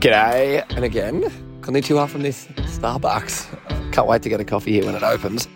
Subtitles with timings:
[0.00, 1.22] G'day, and again,
[1.60, 3.92] konnichiwa from this Starbucks.
[3.92, 5.48] Can't wait to get a coffee here when it opens.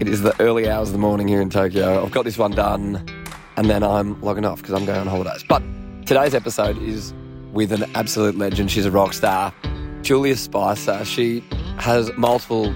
[0.00, 2.02] It is the early hours of the morning here in Tokyo.
[2.02, 3.06] I've got this one done,
[3.58, 5.44] and then I'm logging off because I'm going on holidays.
[5.46, 5.62] But
[6.06, 7.12] today's episode is
[7.52, 8.70] with an absolute legend.
[8.70, 9.52] She's a rock star,
[10.00, 11.04] Julia Spicer.
[11.04, 11.44] She
[11.76, 12.74] has multiple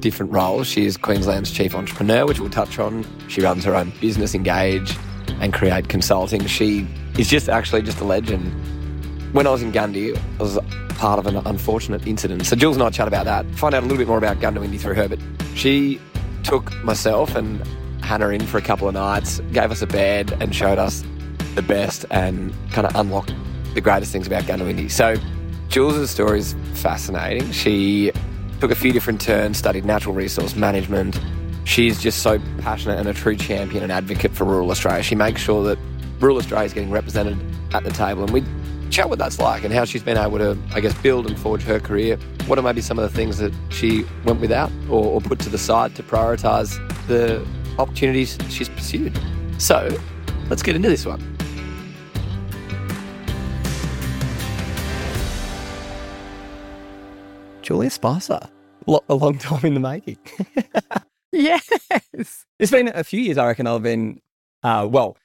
[0.00, 0.66] different roles.
[0.66, 3.04] She is Queensland's chief entrepreneur, which we'll touch on.
[3.28, 4.96] She runs her own business, Engage,
[5.38, 6.46] and Create Consulting.
[6.46, 6.88] She
[7.18, 8.54] is just actually just a legend
[9.36, 10.58] when I was in Gundy, I was
[10.94, 12.46] part of an unfortunate incident.
[12.46, 14.80] So Jules and I chat about that, find out a little bit more about Goondiwindi
[14.80, 15.08] through her.
[15.08, 15.18] But
[15.54, 16.00] she
[16.42, 17.62] took myself and
[18.02, 21.04] Hannah in for a couple of nights, gave us a bed, and showed us
[21.54, 23.34] the best and kind of unlocked
[23.74, 24.90] the greatest things about Goondiwindi.
[24.90, 25.16] So
[25.68, 27.52] Jules' story is fascinating.
[27.52, 28.12] She
[28.60, 31.20] took a few different turns, studied natural resource management.
[31.64, 35.02] She's just so passionate and a true champion and advocate for rural Australia.
[35.02, 35.78] She makes sure that
[36.20, 37.36] rural Australia is getting represented
[37.74, 38.22] at the table.
[38.22, 38.42] And we
[38.90, 41.62] chat what that's like and how she's been able to, I guess, build and forge
[41.62, 42.16] her career.
[42.46, 45.48] What are maybe some of the things that she went without or, or put to
[45.48, 47.46] the side to prioritise the
[47.78, 49.18] opportunities she's pursued?
[49.58, 49.96] So
[50.48, 51.36] let's get into this one.
[57.62, 58.38] Julia Spicer,
[59.08, 60.18] a long time in the making.
[61.32, 61.68] yes.
[62.60, 63.66] It's been a few years, I reckon.
[63.66, 64.20] I've been,
[64.62, 65.16] uh, well,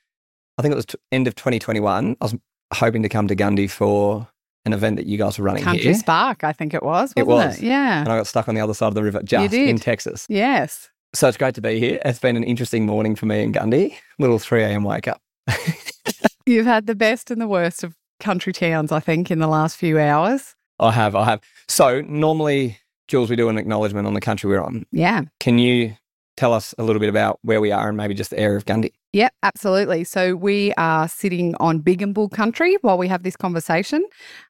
[0.57, 2.17] I think it was t- end of 2021.
[2.19, 2.35] I was
[2.71, 4.27] hoping to come to Gundy for
[4.65, 5.93] an event that you guys were running Country here.
[5.95, 7.13] Spark, I think it was.
[7.15, 7.57] It was.
[7.57, 7.65] it?
[7.65, 8.01] Yeah.
[8.01, 10.27] And I got stuck on the other side of the river just in Texas.
[10.29, 10.89] Yes.
[11.13, 11.99] So it's great to be here.
[12.05, 13.95] It's been an interesting morning for me in Gundy.
[14.19, 14.83] Little 3 a.m.
[14.83, 15.21] wake up.
[16.45, 19.75] You've had the best and the worst of country towns, I think, in the last
[19.77, 20.55] few hours.
[20.79, 21.41] I have, I have.
[21.67, 24.85] So normally, Jules, we do an acknowledgement on the country we're on.
[24.91, 25.23] Yeah.
[25.39, 25.95] Can you
[26.41, 28.65] tell us a little bit about where we are and maybe just the area of
[28.65, 28.93] Gundy?
[29.13, 30.03] Yep, absolutely.
[30.03, 34.03] So we are sitting on Bigambul country while we have this conversation.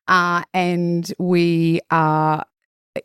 [0.07, 2.45] Uh, and we are,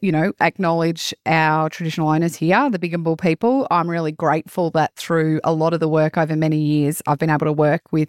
[0.00, 3.66] you know, acknowledge our traditional owners here, the Bigambul people.
[3.72, 7.30] I'm really grateful that through a lot of the work over many years, I've been
[7.30, 8.08] able to work with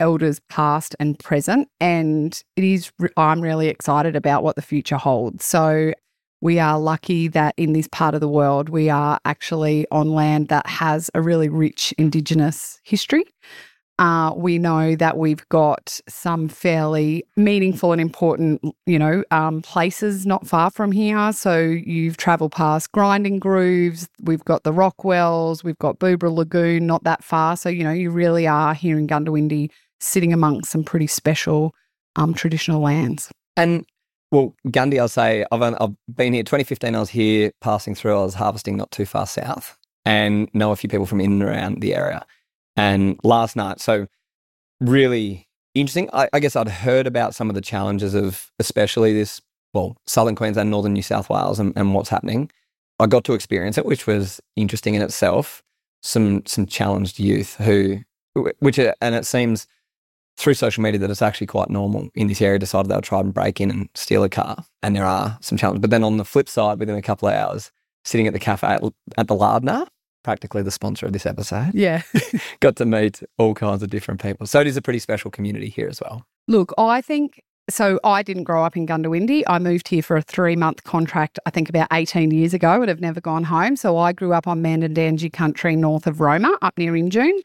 [0.00, 1.68] elders past and present.
[1.80, 5.44] And it is, I'm really excited about what the future holds.
[5.44, 5.92] So
[6.40, 10.48] we are lucky that in this part of the world, we are actually on land
[10.48, 13.24] that has a really rich Indigenous history.
[13.98, 20.24] Uh, we know that we've got some fairly meaningful and important, you know, um, places
[20.24, 21.30] not far from here.
[21.34, 27.04] So you've travelled past Grinding Grooves, we've got the Rockwells, we've got Boobera Lagoon, not
[27.04, 27.58] that far.
[27.58, 29.70] So, you know, you really are here in Goondiwindi,
[30.00, 31.74] sitting amongst some pretty special
[32.16, 33.30] um, traditional lands.
[33.54, 33.84] And
[34.30, 36.94] well, Gundy, I'll say I've, I've been here 2015.
[36.94, 38.18] I was here passing through.
[38.18, 41.42] I was harvesting not too far south and know a few people from in and
[41.42, 42.24] around the area.
[42.76, 44.06] And last night, so
[44.80, 46.08] really interesting.
[46.12, 49.40] I, I guess I'd heard about some of the challenges of, especially this,
[49.74, 52.50] well, southern Queensland, northern New South Wales, and, and what's happening.
[52.98, 55.62] I got to experience it, which was interesting in itself.
[56.02, 57.98] Some some challenged youth who,
[58.34, 59.66] which are, and it seems
[60.40, 63.34] through social media that it's actually quite normal in this area decided they'll try and
[63.34, 64.64] break in and steal a car.
[64.82, 65.80] And there are some challenges.
[65.82, 67.70] But then on the flip side, within a couple of hours,
[68.04, 68.82] sitting at the cafe at,
[69.18, 69.84] at the Larder,
[70.24, 72.02] practically the sponsor of this episode, Yeah.
[72.60, 74.46] got to meet all kinds of different people.
[74.46, 76.24] So it is a pretty special community here as well.
[76.48, 78.00] Look, I think so.
[78.02, 79.44] I didn't grow up in Goondiwindi.
[79.46, 82.88] I moved here for a three month contract, I think about 18 years ago, and
[82.88, 83.76] have never gone home.
[83.76, 87.40] So I grew up on Mandandanji country north of Roma, up near Injune.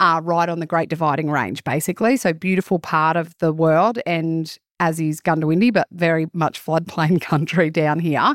[0.00, 2.16] Uh, right on the Great Dividing Range, basically.
[2.16, 7.70] So beautiful part of the world, and as is Goondiwindi, but very much floodplain country
[7.70, 8.34] down here.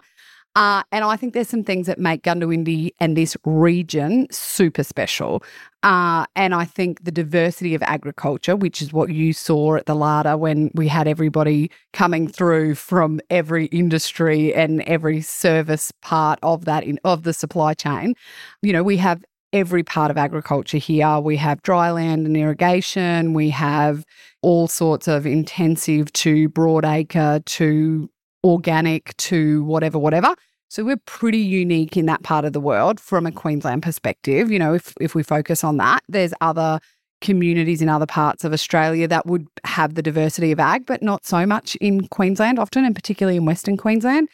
[0.56, 5.44] Uh, and I think there's some things that make Goondiwindi and this region super special.
[5.84, 9.96] Uh, and I think the diversity of agriculture, which is what you saw at the
[9.96, 16.64] Larder when we had everybody coming through from every industry and every service part of
[16.66, 18.16] that in, of the supply chain.
[18.62, 21.20] You know, we have every part of agriculture here.
[21.20, 23.34] We have dry land and irrigation.
[23.34, 24.06] We have
[24.42, 28.10] all sorts of intensive to broadacre to
[28.44, 30.36] organic to whatever, whatever.
[30.68, 34.52] So we're pretty unique in that part of the world from a Queensland perspective.
[34.52, 36.82] You know, if if we focus on that, there's other
[37.22, 41.26] communities in other parts of Australia that would have the diversity of ag, but not
[41.26, 44.28] so much in Queensland often, and particularly in Western Queensland.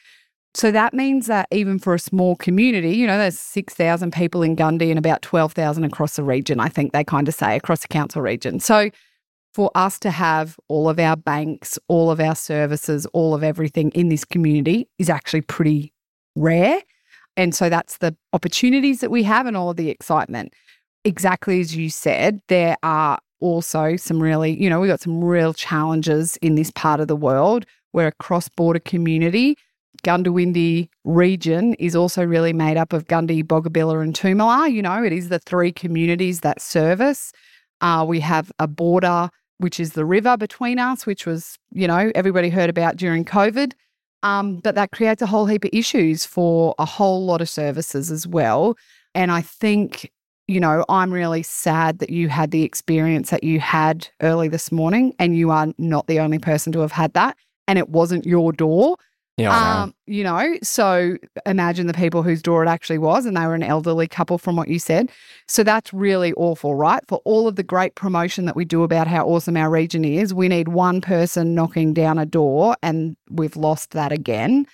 [0.53, 4.55] So that means that even for a small community, you know, there's 6,000 people in
[4.55, 7.87] Gundy and about 12,000 across the region, I think they kind of say across the
[7.87, 8.59] council region.
[8.59, 8.89] So
[9.53, 13.91] for us to have all of our banks, all of our services, all of everything
[13.91, 15.93] in this community is actually pretty
[16.35, 16.81] rare.
[17.37, 20.53] And so that's the opportunities that we have and all of the excitement.
[21.05, 25.53] Exactly as you said, there are also some really, you know, we've got some real
[25.53, 29.57] challenges in this part of the world We're a cross border community.
[30.03, 34.71] Goondiwindi region is also really made up of Gundy, Boggabilla, and Toomelah.
[34.71, 37.31] You know, it is the three communities that service.
[37.81, 42.11] Uh, we have a border, which is the river between us, which was, you know,
[42.15, 43.73] everybody heard about during COVID.
[44.23, 48.11] Um, but that creates a whole heap of issues for a whole lot of services
[48.11, 48.77] as well.
[49.15, 50.11] And I think,
[50.47, 54.71] you know, I'm really sad that you had the experience that you had early this
[54.71, 57.35] morning, and you are not the only person to have had that.
[57.67, 58.97] And it wasn't your door.
[59.37, 59.83] Yeah.
[59.83, 63.55] Um, you know, so imagine the people whose door it actually was, and they were
[63.55, 65.09] an elderly couple from what you said.
[65.47, 67.01] So that's really awful, right?
[67.07, 70.33] For all of the great promotion that we do about how awesome our region is,
[70.33, 74.67] we need one person knocking down a door, and we've lost that again.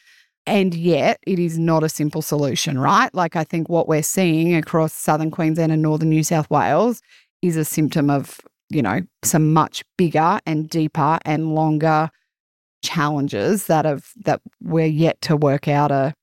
[0.46, 3.14] And yet, it is not a simple solution, right?
[3.14, 7.02] Like, I think what we're seeing across southern Queensland and northern New South Wales
[7.42, 8.40] is a symptom of,
[8.70, 12.10] you know, some much bigger and deeper and longer
[12.88, 16.14] challenges that have that we're yet to work out a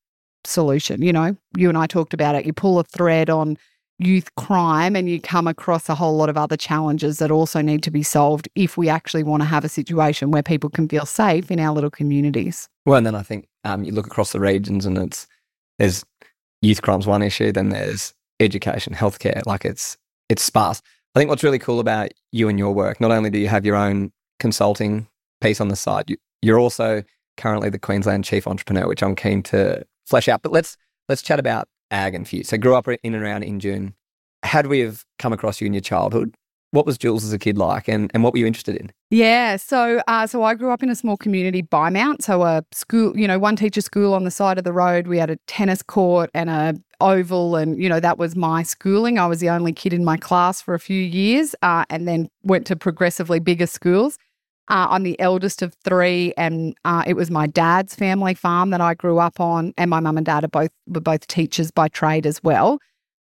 [0.45, 1.03] solution.
[1.03, 2.47] You know, you and I talked about it.
[2.47, 3.57] You pull a thread on
[3.99, 7.83] youth crime and you come across a whole lot of other challenges that also need
[7.85, 11.07] to be solved if we actually want to have a situation where people can feel
[11.07, 12.69] safe in our little communities.
[12.87, 15.27] Well, and then I think um, you look across the regions and it's
[15.79, 16.05] there's
[16.61, 19.45] youth crimes one issue, then there's education, healthcare.
[19.47, 19.97] Like it's
[20.29, 20.83] it's sparse.
[21.15, 23.65] I think what's really cool about you and your work, not only do you have
[23.65, 25.07] your own consulting
[25.41, 27.02] piece on the side, you, you're also
[27.37, 30.43] currently the Queensland chief entrepreneur, which I'm keen to flesh out.
[30.43, 30.76] But let's
[31.08, 32.49] let's chat about ag and fuse.
[32.49, 33.94] So grew up in and around Injune.
[34.43, 36.35] How did we have come across you in your childhood?
[36.73, 38.91] What was Jules as a kid like, and, and what were you interested in?
[39.08, 43.17] Yeah, so uh, so I grew up in a small community Bymount, so a school,
[43.17, 45.06] you know, one teacher school on the side of the road.
[45.06, 49.20] We had a tennis court and a oval, and you know that was my schooling.
[49.20, 52.29] I was the only kid in my class for a few years, uh, and then
[52.43, 54.19] went to progressively bigger schools.
[54.69, 58.81] Uh, I'm the eldest of three, and uh, it was my dad's family farm that
[58.81, 61.89] I grew up on, and my mum and dad are both were both teachers by
[61.89, 62.79] trade as well.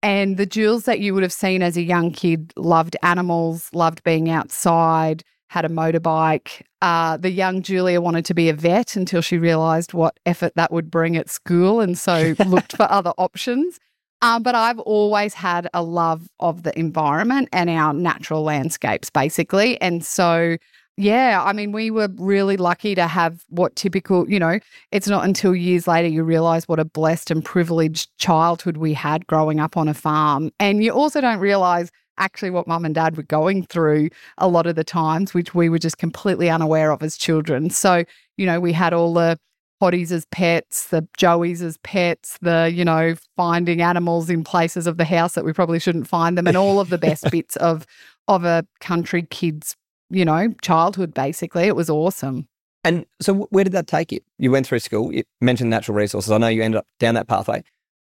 [0.02, 4.02] And the Jules that you would have seen as a young kid loved animals, loved
[4.02, 6.62] being outside, had a motorbike.
[6.82, 10.72] Uh, the young Julia wanted to be a vet until she realised what effort that
[10.72, 13.78] would bring at school, and so looked for other options.
[14.22, 19.80] Um, but I've always had a love of the environment and our natural landscapes, basically,
[19.80, 20.56] and so
[21.00, 24.58] yeah, I mean, we were really lucky to have what typical, you know,
[24.92, 29.26] it's not until years later you realize what a blessed and privileged childhood we had
[29.26, 30.50] growing up on a farm.
[30.60, 34.66] And you also don't realize actually what mum and dad were going through a lot
[34.66, 37.70] of the times, which we were just completely unaware of as children.
[37.70, 38.04] So,
[38.36, 39.38] you know, we had all the
[39.82, 44.98] potties as pets, the joeys as pets, the, you know, finding animals in places of
[44.98, 47.86] the house that we probably shouldn't find them, and all of the best bits of
[48.28, 49.74] of a country kid's
[50.10, 51.64] you know, childhood basically.
[51.64, 52.48] It was awesome.
[52.82, 54.20] And so, where did that take you?
[54.38, 56.30] You went through school, you mentioned natural resources.
[56.30, 57.62] I know you ended up down that pathway.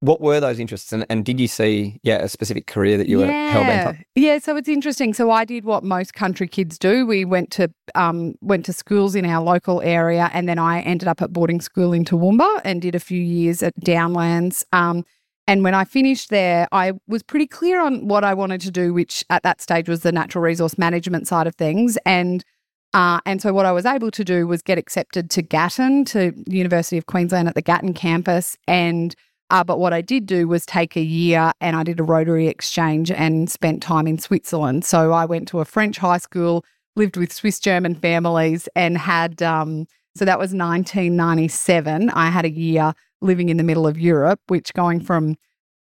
[0.00, 3.18] What were those interests, and, and did you see, yeah, a specific career that you
[3.18, 4.04] were hell bent on?
[4.14, 5.12] Yeah, so it's interesting.
[5.12, 7.04] So I did what most country kids do.
[7.04, 11.08] We went to um, went to schools in our local area, and then I ended
[11.08, 14.64] up at boarding school in Toowoomba and did a few years at Downlands.
[14.72, 15.04] Um,
[15.48, 18.92] and when I finished there, I was pretty clear on what I wanted to do,
[18.92, 21.96] which at that stage was the natural resource management side of things.
[22.04, 22.44] And
[22.92, 26.32] uh, and so what I was able to do was get accepted to Gatton, to
[26.46, 28.58] University of Queensland at the Gatton campus.
[28.66, 29.14] And
[29.48, 32.46] uh, but what I did do was take a year and I did a Rotary
[32.46, 34.84] exchange and spent time in Switzerland.
[34.84, 36.62] So I went to a French high school,
[36.94, 42.10] lived with Swiss German families, and had um, so that was 1997.
[42.10, 45.36] I had a year living in the middle of Europe, which going from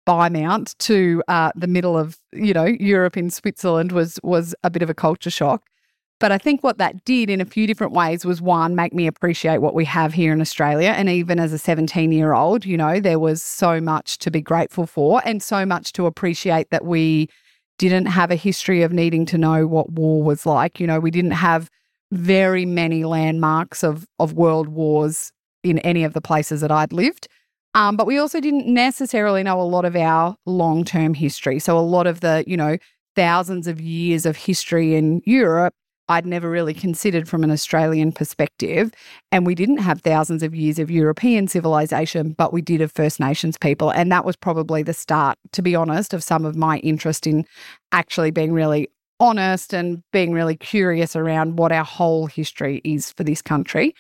[0.08, 4.82] Mount to uh, the middle of you know Europe in Switzerland was was a bit
[4.82, 5.64] of a culture shock.
[6.20, 9.08] But I think what that did in a few different ways was one, make me
[9.08, 10.90] appreciate what we have here in Australia.
[10.90, 14.40] And even as a 17 year old, you know, there was so much to be
[14.40, 17.28] grateful for and so much to appreciate that we
[17.80, 20.80] didn't have a history of needing to know what war was like.
[20.80, 21.72] You know, we didn't have
[22.12, 25.32] very many landmarks of, of world wars
[25.64, 27.28] in any of the places that I'd lived.
[27.74, 31.60] Um, but we also didn't necessarily know a lot of our long term history.
[31.60, 32.78] So, a lot of the, you know,
[33.16, 35.74] thousands of years of history in Europe,
[36.10, 38.92] I'd never really considered from an Australian perspective.
[39.32, 43.20] And we didn't have thousands of years of European civilization, but we did of First
[43.20, 43.92] Nations people.
[43.92, 47.46] And that was probably the start, to be honest, of some of my interest in
[47.94, 48.90] actually being really
[49.22, 53.96] honest and being really curious around what our whole history is for this country.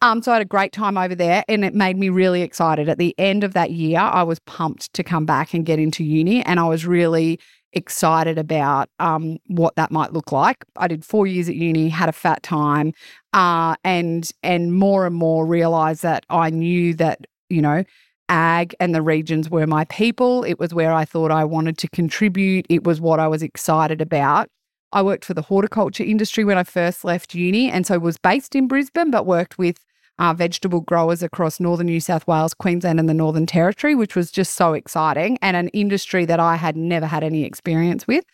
[0.00, 2.88] Um, so I had a great time over there and it made me really excited.
[2.88, 6.02] At the end of that year, I was pumped to come back and get into
[6.02, 6.42] uni.
[6.44, 7.38] And I was really
[7.74, 10.64] excited about um, what that might look like.
[10.76, 12.92] I did four years at uni, had a fat time,
[13.32, 17.84] uh, and and more and more realized that I knew that you know
[18.28, 20.44] ag and the regions were my people.
[20.44, 22.66] It was where I thought I wanted to contribute.
[22.68, 24.48] It was what I was excited about.
[24.92, 28.54] I worked for the horticulture industry when I first left uni, and so was based
[28.54, 29.84] in Brisbane, but worked with
[30.18, 34.30] uh, vegetable growers across northern New South Wales, Queensland, and the Northern Territory, which was
[34.30, 38.24] just so exciting and an industry that I had never had any experience with.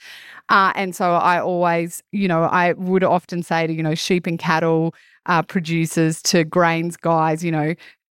[0.49, 4.27] Uh, and so I always, you know, I would often say to, you know, sheep
[4.27, 4.95] and cattle
[5.27, 7.75] uh, producers to grains guys, you know,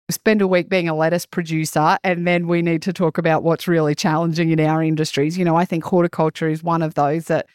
[0.10, 3.68] spend a week being a lettuce producer and then we need to talk about what's
[3.68, 5.38] really challenging in our industries.
[5.38, 7.48] You know, I think horticulture is one of those that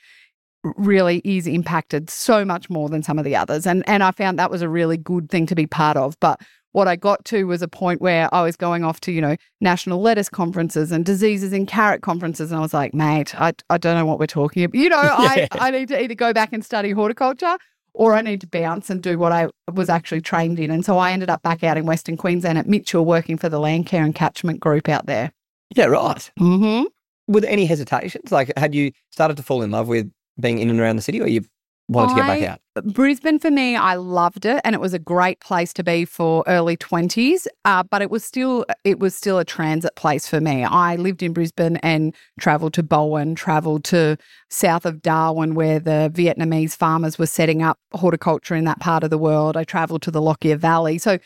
[0.77, 3.67] really is impacted so much more than some of the others.
[3.67, 6.19] And and I found that was a really good thing to be part of.
[6.21, 6.41] But
[6.77, 9.37] what I got to was a point where I was going off to, you know,
[9.63, 12.51] national lettuce conferences and diseases in carrot conferences.
[12.51, 14.79] And I was like, mate, I, I don't know what we're talking about.
[14.79, 15.47] You know, yeah.
[15.53, 17.57] I, I need to either go back and study horticulture
[17.95, 20.71] or I need to bounce and do what I was actually trained in.
[20.71, 23.59] And so I ended up back out in Western Queensland at Mitchell working for the
[23.59, 25.33] Landcare and Catchment Group out there.
[25.75, 26.31] Yeah, right.
[26.39, 26.85] Mm-hmm.
[27.29, 28.31] There any hesitations?
[28.31, 31.21] Like, had you started to fall in love with being in and around the city,
[31.21, 31.45] or you
[31.89, 32.61] wanted to get back out?
[32.93, 36.45] Brisbane for me, I loved it, and it was a great place to be for
[36.47, 37.49] early twenties.
[37.65, 40.65] Uh, but it was still it was still a transit place for me.
[40.65, 44.17] I lived in Brisbane and travelled to Bowen, travelled to
[44.51, 49.11] south of Darwin, where the Vietnamese farmers were setting up horticulture in that part of
[49.11, 49.57] the world.
[49.57, 51.19] I travelled to the Lockyer Valley, so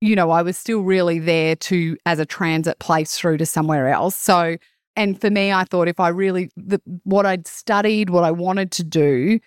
[0.00, 3.88] you know I was still really there to as a transit place through to somewhere
[3.88, 4.16] else.
[4.16, 4.56] So
[4.98, 8.72] and for me, I thought if I really, the, what I'd studied, what I wanted
[8.72, 9.38] to do,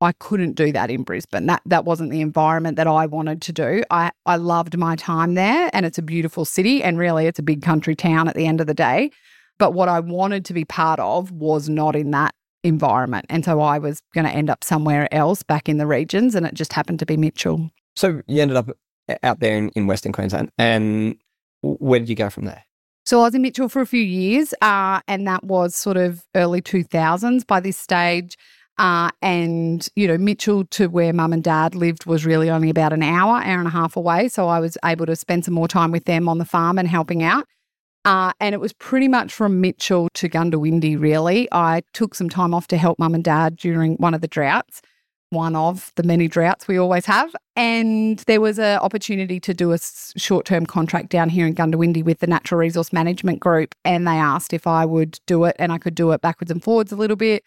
[0.00, 1.46] I couldn't do that in Brisbane.
[1.46, 3.82] That that wasn't the environment that I wanted to do.
[3.90, 7.42] I, I loved my time there and it's a beautiful city and really it's a
[7.42, 9.10] big country town at the end of the day.
[9.58, 13.26] But what I wanted to be part of was not in that environment.
[13.28, 16.46] And so I was going to end up somewhere else back in the regions and
[16.46, 17.70] it just happened to be Mitchell.
[17.96, 18.70] So you ended up
[19.24, 21.16] out there in, in Western Queensland and
[21.60, 22.64] where did you go from there?
[23.04, 26.24] So I was in Mitchell for a few years, uh, and that was sort of
[26.36, 28.36] early 2000s by this stage.
[28.78, 32.92] Uh, and, you know, Mitchell to where mum and dad lived was really only about
[32.92, 34.28] an hour, hour and a half away.
[34.28, 36.88] So I was able to spend some more time with them on the farm and
[36.88, 37.46] helping out.
[38.04, 41.48] Uh, and it was pretty much from Mitchell to Goondiwindi, really.
[41.52, 44.80] I took some time off to help mum and dad during one of the droughts
[45.32, 47.34] one of the many droughts we always have.
[47.56, 49.78] And there was an opportunity to do a
[50.16, 53.74] short term contract down here in Goondiwindi with the Natural Resource Management Group.
[53.84, 56.62] And they asked if I would do it, and I could do it backwards and
[56.62, 57.42] forwards a little bit.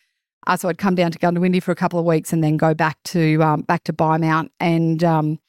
[0.48, 2.74] Uh, so I'd come down to Goondiwindi for a couple of weeks and then go
[2.74, 4.50] back to um, back to Bymount.
[4.60, 5.40] And um,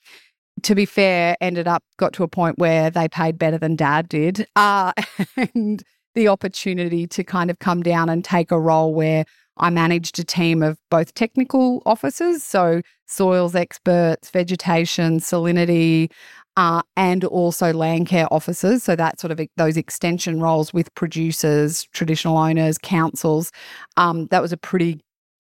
[0.62, 4.08] to be fair, ended up got to a point where they paid better than Dad
[4.08, 4.92] did, uh,
[5.54, 5.82] and
[6.14, 9.26] the opportunity to kind of come down and take a role where
[9.58, 16.10] I managed a team of both technical officers, so soils experts, vegetation, salinity,
[16.56, 18.82] uh, and also land care officers.
[18.82, 23.52] So that sort of those extension roles with producers, traditional owners, councils.
[23.96, 25.00] Um, that was a pretty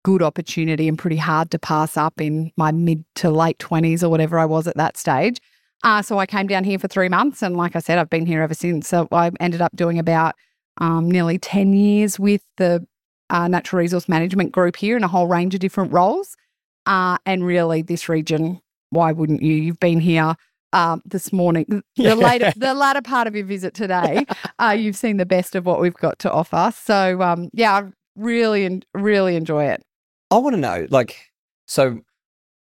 [0.03, 4.09] good opportunity and pretty hard to pass up in my mid to late 20s or
[4.09, 5.39] whatever I was at that stage.
[5.83, 7.41] Uh, so I came down here for three months.
[7.41, 8.87] And like I said, I've been here ever since.
[8.87, 10.35] So I ended up doing about
[10.77, 12.85] um, nearly 10 years with the
[13.29, 16.35] uh, natural resource management group here in a whole range of different roles.
[16.85, 19.53] Uh, and really, this region, why wouldn't you?
[19.53, 20.35] You've been here
[20.73, 24.25] um, this morning, the later, the latter part of your visit today.
[24.59, 26.71] uh, you've seen the best of what we've got to offer.
[26.75, 27.83] So, um, yeah, I
[28.15, 29.81] really, really enjoy it.
[30.29, 31.31] I want to know, like,
[31.65, 32.01] so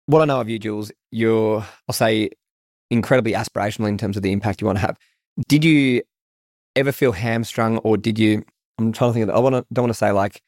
[0.05, 2.29] what I know of you, Jules, you're, I'll say,
[2.89, 4.97] incredibly aspirational in terms of the impact you want to have.
[5.47, 6.01] Did you
[6.75, 8.43] ever feel hamstrung, or did you
[8.79, 10.41] I'm trying to think of, I want to, don't want to say like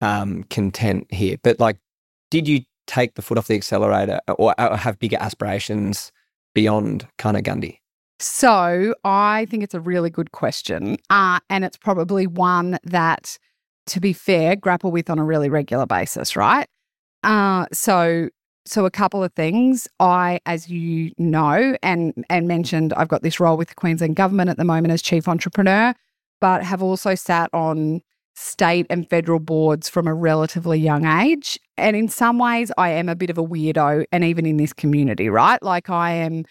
[0.00, 1.78] um, content here, but like,
[2.30, 6.12] did you take the foot off the accelerator or, or have bigger aspirations
[6.54, 7.78] beyond kind of Gundy?
[8.20, 10.98] So I think it's a really good question.
[11.10, 13.38] Uh, and it's probably one that,
[13.86, 16.68] to be fair, grapple with on a really regular basis, right?
[17.22, 18.28] Uh, so
[18.66, 19.86] so a couple of things.
[20.00, 24.48] I, as you know, and and mentioned, I've got this role with the Queensland government
[24.48, 25.94] at the moment as chief entrepreneur
[26.40, 28.00] but have also sat on
[28.36, 31.58] state and federal boards from a relatively young age.
[31.76, 34.72] And in some ways, I am a bit of a weirdo, and even in this
[34.72, 35.62] community, right?
[35.62, 36.44] Like I am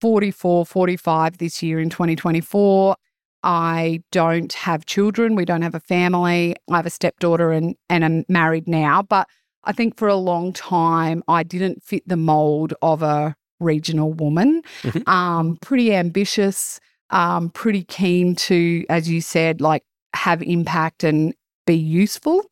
[0.00, 2.96] 44, 45 this year in 2024.
[3.42, 5.34] I don't have children.
[5.34, 6.54] We don't have a family.
[6.70, 9.02] I have a stepdaughter and, and I'm married now.
[9.02, 9.28] But
[9.64, 14.62] I think for a long time, I didn't fit the mold of a regional woman.
[14.82, 15.08] Mm-hmm.
[15.08, 21.34] Um, pretty ambitious, um, pretty keen to, as you said, like have impact and
[21.66, 22.44] be useful.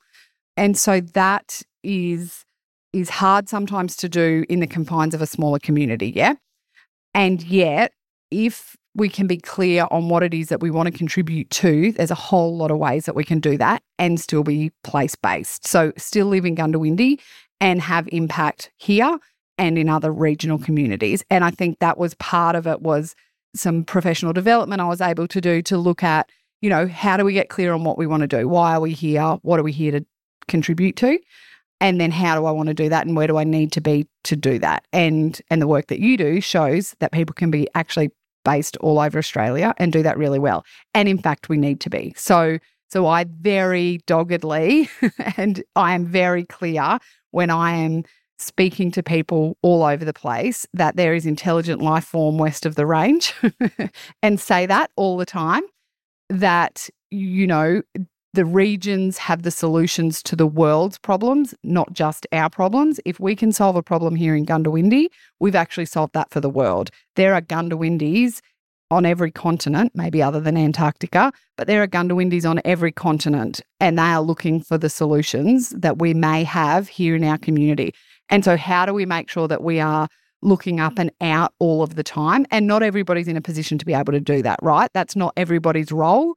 [0.56, 2.44] And so that is
[2.92, 6.34] is hard sometimes to do in the confines of a smaller community, yeah?
[7.14, 7.92] And yet,
[8.30, 11.92] if we can be clear on what it is that we want to contribute to,
[11.92, 15.14] there's a whole lot of ways that we can do that and still be place
[15.14, 15.66] based.
[15.66, 17.20] So, still live in Goondiwindi
[17.60, 19.18] and have impact here
[19.58, 21.24] and in other regional communities.
[21.30, 23.14] And I think that was part of it was
[23.54, 27.24] some professional development I was able to do to look at, you know, how do
[27.24, 28.48] we get clear on what we want to do?
[28.48, 29.38] Why are we here?
[29.42, 30.06] What are we here to
[30.48, 31.18] contribute to?
[31.80, 33.80] And then how do I want to do that and where do I need to
[33.80, 34.84] be to do that?
[34.92, 38.10] And and the work that you do shows that people can be actually
[38.44, 40.64] based all over Australia and do that really well.
[40.94, 42.14] And in fact, we need to be.
[42.16, 42.58] So
[42.90, 44.88] so I very doggedly
[45.36, 46.98] and I am very clear
[47.30, 48.04] when I am
[48.38, 52.76] speaking to people all over the place that there is intelligent life form west of
[52.76, 53.34] the range
[54.22, 55.62] and say that all the time
[56.28, 57.82] that you know
[58.34, 63.34] the regions have the solutions to the world's problems not just our problems if we
[63.34, 65.06] can solve a problem here in Goondiwindi
[65.40, 68.40] we've actually solved that for the world there are Goondiwindis
[68.90, 73.98] on every continent, maybe other than Antarctica, but there are Goondiwindis on every continent and
[73.98, 77.94] they are looking for the solutions that we may have here in our community.
[78.30, 80.08] And so, how do we make sure that we are
[80.42, 82.46] looking up and out all of the time?
[82.50, 84.90] And not everybody's in a position to be able to do that, right?
[84.94, 86.34] That's not everybody's role.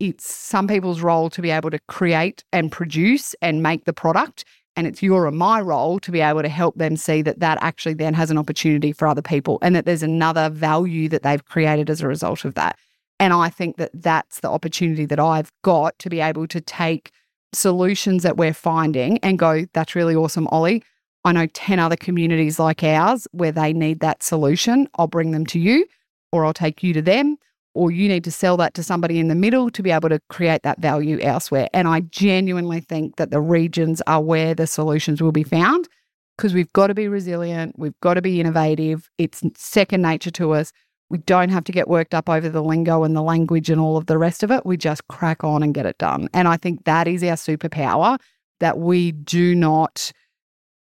[0.00, 4.44] It's some people's role to be able to create and produce and make the product.
[4.76, 7.58] And it's your and my role to be able to help them see that that
[7.60, 11.44] actually then has an opportunity for other people and that there's another value that they've
[11.44, 12.76] created as a result of that.
[13.20, 17.12] And I think that that's the opportunity that I've got to be able to take
[17.52, 20.82] solutions that we're finding and go, that's really awesome, Oli.
[21.24, 24.88] I know 10 other communities like ours where they need that solution.
[24.96, 25.86] I'll bring them to you,
[26.32, 27.38] or I'll take you to them,
[27.72, 30.20] or you need to sell that to somebody in the middle to be able to
[30.28, 31.68] create that value elsewhere.
[31.72, 35.88] And I genuinely think that the regions are where the solutions will be found
[36.36, 39.08] because we've got to be resilient, we've got to be innovative.
[39.18, 40.72] It's second nature to us.
[41.10, 43.96] We don't have to get worked up over the lingo and the language and all
[43.96, 44.66] of the rest of it.
[44.66, 46.28] We just crack on and get it done.
[46.34, 48.18] And I think that is our superpower
[48.60, 50.12] that we do not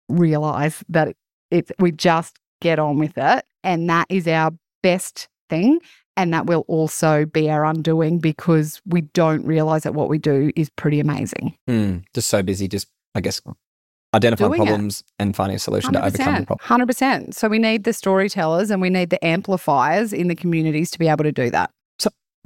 [0.09, 1.15] realize that
[1.51, 4.51] it's we just get on with it and that is our
[4.83, 5.79] best thing
[6.19, 10.51] and that will also be our undoing because we don't realize that what we do
[10.57, 11.55] is pretty amazing.
[11.69, 13.41] Mm, just so busy, just I guess
[14.13, 15.05] identifying problems it.
[15.19, 16.67] and finding a solution to overcome the problem.
[16.67, 17.35] Hundred percent.
[17.35, 21.07] So we need the storytellers and we need the amplifiers in the communities to be
[21.07, 21.71] able to do that.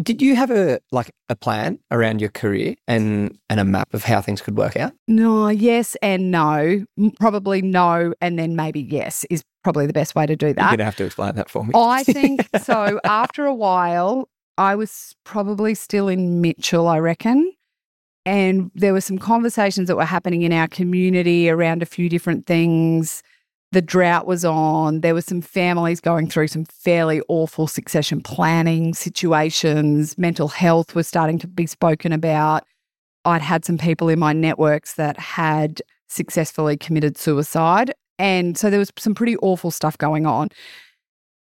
[0.02, 4.04] Did you have a like a plan around your career and and a map of
[4.04, 4.94] how things could work out?
[5.08, 6.86] No, yes and no.
[7.20, 10.62] Probably no and then maybe yes is probably the best way to do that.
[10.62, 11.72] You're going to have to explain that for me.
[11.76, 17.52] I think so after a while I was probably still in Mitchell, I reckon.
[18.26, 22.46] And there were some conversations that were happening in our community around a few different
[22.46, 23.22] things
[23.74, 25.02] the drought was on.
[25.02, 30.16] There were some families going through some fairly awful succession planning situations.
[30.18, 32.64] Mental health was starting to be spoken about.
[33.26, 37.94] I'd had some people in my networks that had successfully committed suicide.
[38.20, 40.50] And so there was some pretty awful stuff going on.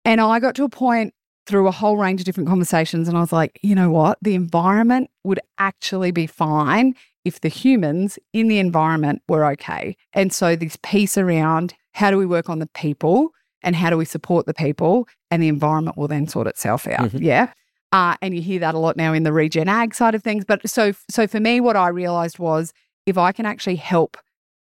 [0.04, 1.14] And I got to a point
[1.46, 4.18] through a whole range of different conversations, and I was like, you know what?
[4.20, 9.96] The environment would actually be fine if the humans in the environment were okay.
[10.12, 13.30] And so this piece around how do we work on the people
[13.62, 15.08] and how do we support the people?
[15.30, 17.10] And the environment will then sort itself out.
[17.10, 17.22] Mm-hmm.
[17.22, 17.52] Yeah.
[17.90, 20.44] Uh, and you hear that a lot now in the regen ag side of things.
[20.44, 22.72] But so, so for me, what I realized was
[23.06, 24.16] if I can actually help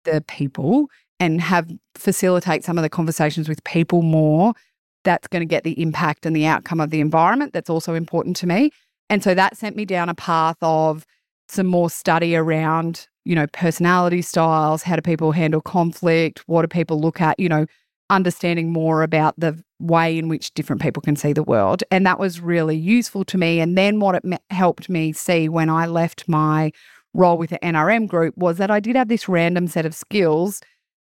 [0.04, 4.54] the people and have facilitate some of the conversations with people more,
[5.02, 7.52] that's going to get the impact and the outcome of the environment.
[7.52, 8.70] That's also important to me.
[9.08, 11.06] And so that sent me down a path of
[11.48, 16.68] some more study around you know, personality styles, how do people handle conflict, what do
[16.68, 17.66] people look at, you know,
[18.08, 21.82] understanding more about the way in which different people can see the world.
[21.90, 23.58] And that was really useful to me.
[23.58, 26.70] And then what it helped me see when I left my
[27.14, 30.62] role with the NRM group was that I did have this random set of skills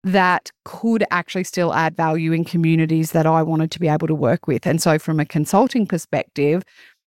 [0.03, 4.15] that could actually still add value in communities that I wanted to be able to
[4.15, 4.67] work with.
[4.67, 6.63] And so, from a consulting perspective,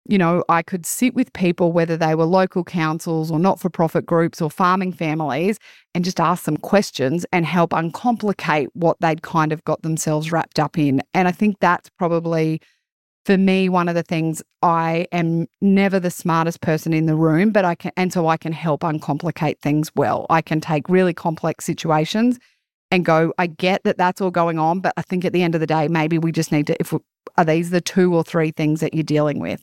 [0.09, 3.69] you know, I could sit with people, whether they were local councils or not for
[3.69, 5.59] profit groups or farming families,
[5.95, 10.59] and just ask them questions and help uncomplicate what they'd kind of got themselves wrapped
[10.59, 11.03] up in.
[11.15, 12.61] And I think that's probably,
[13.25, 17.51] for me, one of the things I am never the smartest person in the room,
[17.51, 20.27] but I can, and so I can help uncomplicate things well.
[20.31, 22.39] I can take really complex situations
[22.91, 25.55] and go, I get that that's all going on, but I think at the end
[25.55, 26.99] of the day, maybe we just need to, if we,
[27.37, 29.63] are these the two or three things that you're dealing with?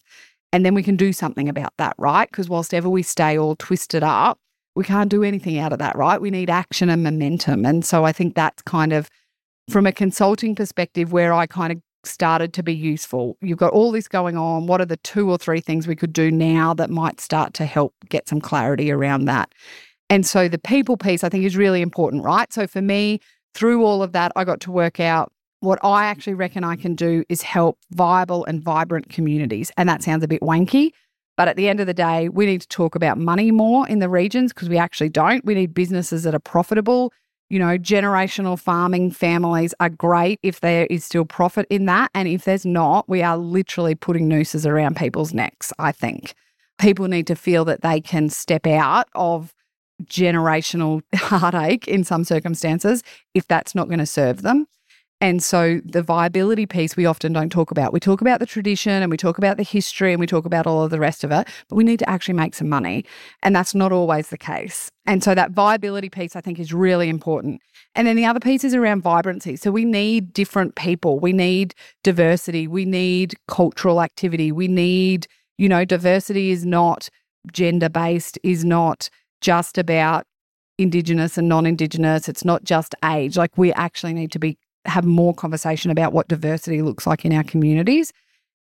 [0.53, 2.29] And then we can do something about that, right?
[2.29, 4.39] Because whilst ever we stay all twisted up,
[4.75, 6.21] we can't do anything out of that, right?
[6.21, 7.65] We need action and momentum.
[7.65, 9.09] And so I think that's kind of
[9.69, 13.37] from a consulting perspective where I kind of started to be useful.
[13.41, 14.67] You've got all this going on.
[14.67, 17.65] What are the two or three things we could do now that might start to
[17.65, 19.53] help get some clarity around that?
[20.09, 22.51] And so the people piece I think is really important, right?
[22.53, 23.19] So for me,
[23.53, 26.95] through all of that, I got to work out what I actually reckon I can
[26.95, 29.71] do is help viable and vibrant communities.
[29.77, 30.91] And that sounds a bit wanky,
[31.35, 33.99] but at the end of the day, we need to talk about money more in
[33.99, 35.45] the regions because we actually don't.
[35.45, 37.13] We need businesses that are profitable.
[37.49, 42.11] You know, generational farming families are great if there is still profit in that.
[42.13, 46.33] And if there's not, we are literally putting nooses around people's necks, I think.
[46.77, 49.53] People need to feel that they can step out of
[50.03, 53.01] generational heartache in some circumstances
[53.33, 54.67] if that's not going to serve them.
[55.19, 57.91] And so the viability piece we often don't talk about.
[57.91, 60.67] We talk about the tradition and we talk about the history and we talk about
[60.67, 63.03] all of the rest of it, but we need to actually make some money.
[63.41, 64.91] And that's not always the case.
[65.07, 67.61] And so that viability piece I think is really important.
[67.95, 69.55] And then the other piece is around vibrancy.
[69.55, 71.19] So we need different people.
[71.19, 72.67] We need diversity.
[72.67, 74.51] We need cultural activity.
[74.51, 75.25] We need,
[75.57, 77.09] you know, diversity is not
[77.51, 79.09] gender based, is not
[79.41, 80.27] just about
[80.77, 84.55] indigenous and non-indigenous it's not just age like we actually need to be
[84.87, 88.11] have more conversation about what diversity looks like in our communities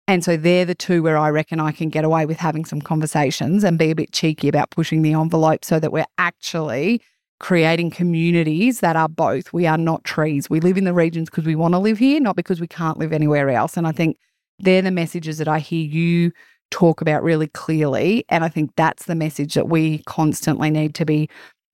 [0.08, 2.80] and so they're the two where I reckon I can get away with having some
[2.80, 7.02] conversations and be a bit cheeky about pushing the envelope so that we're actually
[7.40, 9.52] creating communities that are both.
[9.52, 10.48] We are not trees.
[10.48, 12.98] We live in the regions because we want to live here, not because we can't
[12.98, 13.76] live anywhere else.
[13.76, 14.16] And I think
[14.60, 16.30] they're the messages that I hear you
[16.70, 18.24] talk about really clearly.
[18.28, 21.28] And I think that's the message that we constantly need to be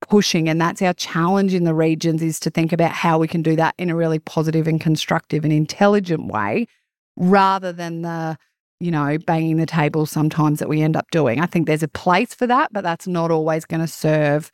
[0.09, 0.49] pushing.
[0.49, 3.55] And that's our challenge in the regions is to think about how we can do
[3.55, 6.67] that in a really positive and constructive and intelligent way
[7.15, 8.37] rather than the,
[8.79, 11.39] you know, banging the table sometimes that we end up doing.
[11.39, 14.51] I think there's a place for that, but that's not always going to serve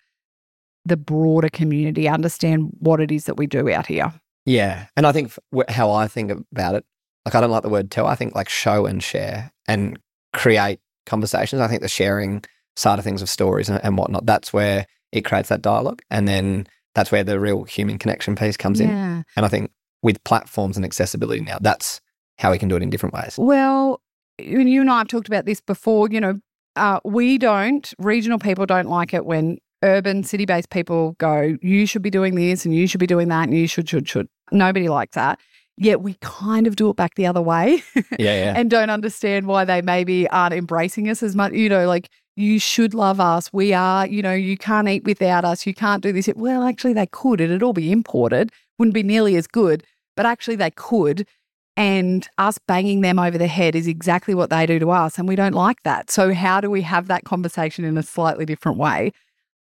[0.85, 4.13] the broader community, understand what it is that we do out here.
[4.45, 4.87] Yeah.
[4.95, 5.33] And I think
[5.67, 6.85] how I think about it,
[7.25, 9.99] like I don't like the word tell, I think like show and share and
[10.33, 11.61] create conversations.
[11.61, 12.43] I think the sharing
[12.75, 16.01] side of things of stories and, and whatnot, that's where it creates that dialogue.
[16.09, 18.87] And then that's where the real human connection piece comes Yeah.
[18.87, 19.25] in.
[19.35, 22.01] And I think with platforms and accessibility now, that's
[22.37, 23.35] how we can do it in different ways.
[23.37, 24.01] Well,
[24.39, 26.07] you and I have talked about this before.
[26.09, 26.39] You know,
[26.75, 31.85] uh, we don't, regional people don't like it when urban city based people go, you
[31.85, 34.27] should be doing this and you should be doing that and you should, should, should.
[34.51, 35.39] Nobody likes that.
[35.77, 38.53] Yet we kind of do it back the other way Yeah, yeah.
[38.57, 41.53] and don't understand why they maybe aren't embracing us as much.
[41.53, 43.51] You know, like, you should love us.
[43.51, 45.67] We are, you know, you can't eat without us.
[45.67, 46.29] You can't do this.
[46.33, 47.41] Well, actually, they could.
[47.41, 48.49] It'd all be imported.
[48.77, 49.83] Wouldn't be nearly as good,
[50.15, 51.27] but actually, they could.
[51.75, 55.17] And us banging them over the head is exactly what they do to us.
[55.17, 56.09] And we don't like that.
[56.09, 59.11] So, how do we have that conversation in a slightly different way?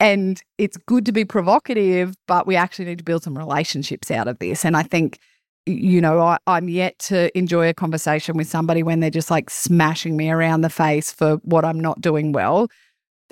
[0.01, 4.27] And it's good to be provocative, but we actually need to build some relationships out
[4.27, 4.65] of this.
[4.65, 5.21] And I think,
[5.67, 9.51] you know, I, I'm yet to enjoy a conversation with somebody when they're just like
[9.51, 12.69] smashing me around the face for what I'm not doing well.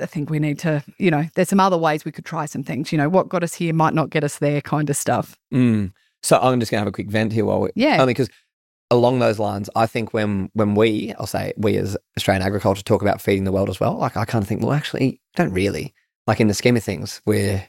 [0.00, 2.62] I think we need to, you know, there's some other ways we could try some
[2.62, 2.90] things.
[2.90, 5.36] You know, what got us here might not get us there kind of stuff.
[5.52, 5.92] Mm.
[6.22, 8.00] So I'm just going to have a quick vent here while we, Yeah.
[8.00, 8.30] only because
[8.90, 13.02] along those lines, I think when when we, I'll say we as Australian agriculture talk
[13.02, 15.92] about feeding the world as well, like I kind of think, well, actually, don't really.
[16.26, 17.68] Like in the scheme of things, we're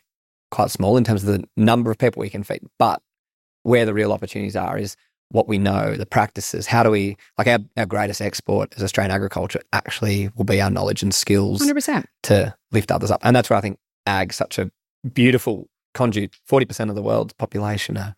[0.51, 3.01] quite small in terms of the number of people we can feed, but
[3.63, 4.95] where the real opportunities are is
[5.29, 6.67] what we know, the practices.
[6.67, 10.69] How do we, like our, our greatest export as Australian agriculture actually will be our
[10.69, 12.05] knowledge and skills 100%.
[12.23, 13.19] to lift others up.
[13.23, 14.69] And that's where I think ag's such a
[15.11, 16.37] beautiful conduit.
[16.49, 18.15] 40% of the world's population are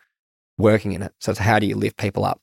[0.57, 1.13] working in it.
[1.19, 2.41] So it's how do you lift people up?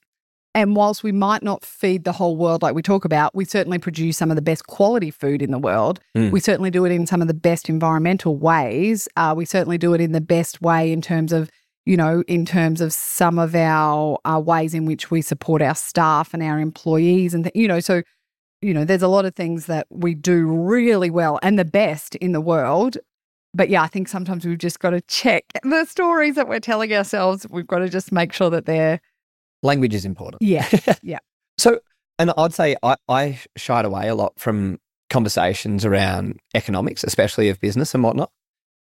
[0.54, 3.78] And whilst we might not feed the whole world like we talk about, we certainly
[3.78, 5.98] produce some of the best quality food in the world.
[6.16, 6.30] Mm.
[6.30, 9.08] We certainly do it in some of the best environmental ways.
[9.16, 11.50] Uh, we certainly do it in the best way in terms of,
[11.84, 15.74] you know, in terms of some of our uh, ways in which we support our
[15.74, 17.34] staff and our employees.
[17.34, 18.02] And, th- you know, so,
[18.60, 22.14] you know, there's a lot of things that we do really well and the best
[22.16, 22.98] in the world.
[23.54, 26.92] But yeah, I think sometimes we've just got to check the stories that we're telling
[26.94, 27.46] ourselves.
[27.50, 29.00] We've got to just make sure that they're,
[29.62, 30.42] Language is important.
[30.42, 30.68] Yeah.
[31.02, 31.18] Yeah,
[31.58, 31.80] So,
[32.18, 34.78] and I'd say I, I shied away a lot from
[35.10, 38.30] conversations around economics, especially of business and whatnot.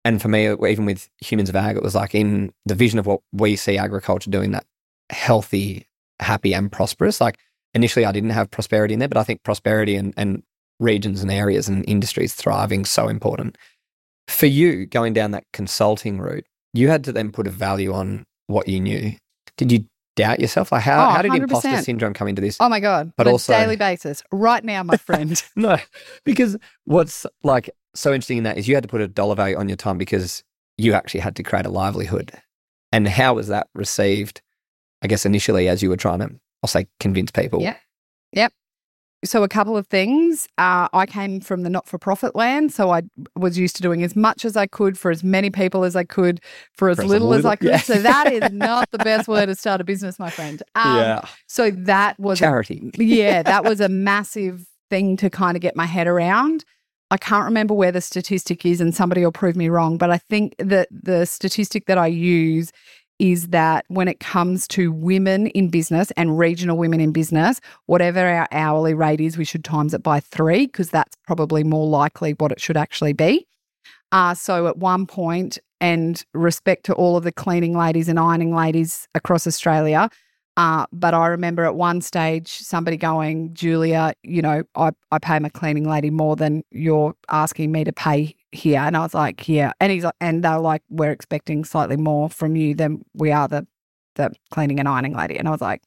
[0.06, 3.06] And for me, even with humans of ag, it was like in the vision of
[3.06, 4.66] what we see agriculture doing that
[5.10, 5.88] healthy,
[6.20, 7.22] happy, and prosperous.
[7.22, 7.38] Like
[7.74, 10.44] initially, I didn't have prosperity in there, but I think prosperity and, and
[10.80, 13.58] regions and areas and industries thriving so important.
[14.28, 18.26] For you, going down that consulting route, you had to then put a value on
[18.48, 19.14] what you knew.
[19.58, 19.86] Did you
[20.16, 20.72] doubt yourself?
[20.72, 21.84] Like how, Oh, how did imposter 100%.
[21.84, 22.58] syndrome come into this?
[22.60, 23.14] Oh my God.
[23.16, 24.24] But on also- a daily basis.
[24.32, 25.42] Right now, my friend.
[25.56, 25.78] No,
[26.24, 29.58] because what's like so interesting in that is you had to put a dollar value
[29.58, 30.44] on your time because
[30.78, 32.32] you actually had to create a livelihood.
[32.92, 34.42] And how was that received?
[35.02, 36.30] I guess initially as you were trying to,
[36.64, 37.62] I'll say, convince people.
[37.62, 37.76] Yeah.
[38.34, 38.54] Yep.
[39.26, 40.50] So, a couple of things.
[40.58, 42.74] Uh, I came from the not for profit land.
[42.74, 43.04] So, I
[43.38, 46.04] was used to doing as much as I could for as many people as I
[46.04, 46.42] could
[46.74, 47.70] for as For as little as I could.
[47.70, 47.78] yeah.
[47.78, 50.62] So, that is not the best way to start a business, my friend.
[50.76, 51.26] Um, yeah.
[51.48, 52.92] So, that was Charity.
[52.98, 56.66] yeah, that was a massive thing to kind of get my head around.
[57.14, 60.18] I can't remember where the statistic is, and somebody will prove me wrong, but I
[60.18, 62.72] think that the statistic that I use
[63.20, 68.20] is that when it comes to women in business and regional women in business, whatever
[68.20, 72.32] our hourly rate is, we should times it by three because that's probably more likely
[72.40, 73.46] what it should actually be.
[74.12, 78.56] Uh, so at one point, and respect to all of the cleaning ladies and ironing
[78.56, 80.10] ladies across Australia,
[80.56, 85.40] uh, but I remember at one stage somebody going, Julia, you know, I, I pay
[85.40, 88.80] my cleaning lady more than you're asking me to pay here.
[88.80, 89.72] And I was like, yeah.
[89.80, 93.48] And he's like, and they're like, we're expecting slightly more from you than we are
[93.48, 93.68] the
[94.16, 95.38] the cleaning and ironing lady.
[95.38, 95.82] And I was like,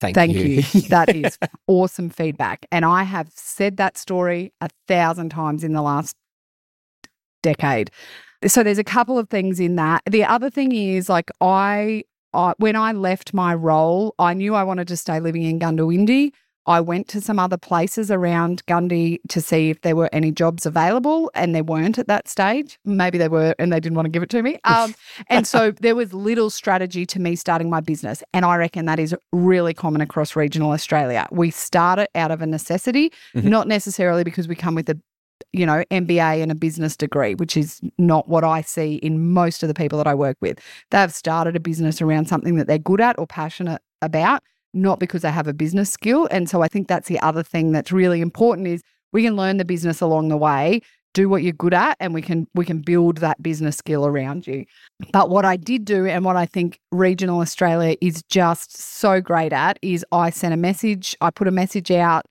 [0.00, 0.62] Thank, Thank you.
[0.72, 0.82] you.
[0.88, 2.66] that is awesome feedback.
[2.70, 6.14] And I have said that story a thousand times in the last
[7.42, 7.90] decade.
[8.46, 10.02] So there's a couple of things in that.
[10.08, 14.64] The other thing is like I, I when I left my role, I knew I
[14.64, 16.32] wanted to stay living in Goondiwindi.
[16.68, 20.66] I went to some other places around Gundy to see if there were any jobs
[20.66, 22.76] available, and there weren't at that stage.
[22.84, 24.58] Maybe they were, and they didn't want to give it to me.
[24.64, 24.92] Um,
[25.28, 28.20] and so there was little strategy to me starting my business.
[28.34, 31.28] And I reckon that is really common across regional Australia.
[31.30, 33.44] We start it out of a necessity, Mhm.
[33.44, 34.98] not necessarily because we come with a
[35.52, 39.62] you know, MBA and a business degree, which is not what I see in most
[39.62, 40.58] of the people that I work with.
[40.90, 44.42] They've started a business around something that they're good at or passionate about,
[44.74, 46.28] not because they have a business skill.
[46.30, 49.56] And so I think that's the other thing that's really important is we can learn
[49.56, 50.82] the business along the way,
[51.14, 54.46] do what you're good at, and we can we can build that business skill around
[54.46, 54.66] you.
[55.12, 59.54] But what I did do and what I think regional Australia is just so great
[59.54, 62.26] at is I sent a message, I put a message out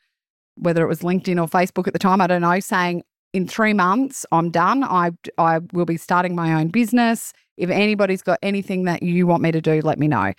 [0.55, 3.73] whether it was LinkedIn or Facebook at the time, I don't know, saying in three
[3.73, 4.83] months I'm done.
[4.83, 7.33] I I will be starting my own business.
[7.57, 10.33] If anybody's got anything that you want me to do, let me know.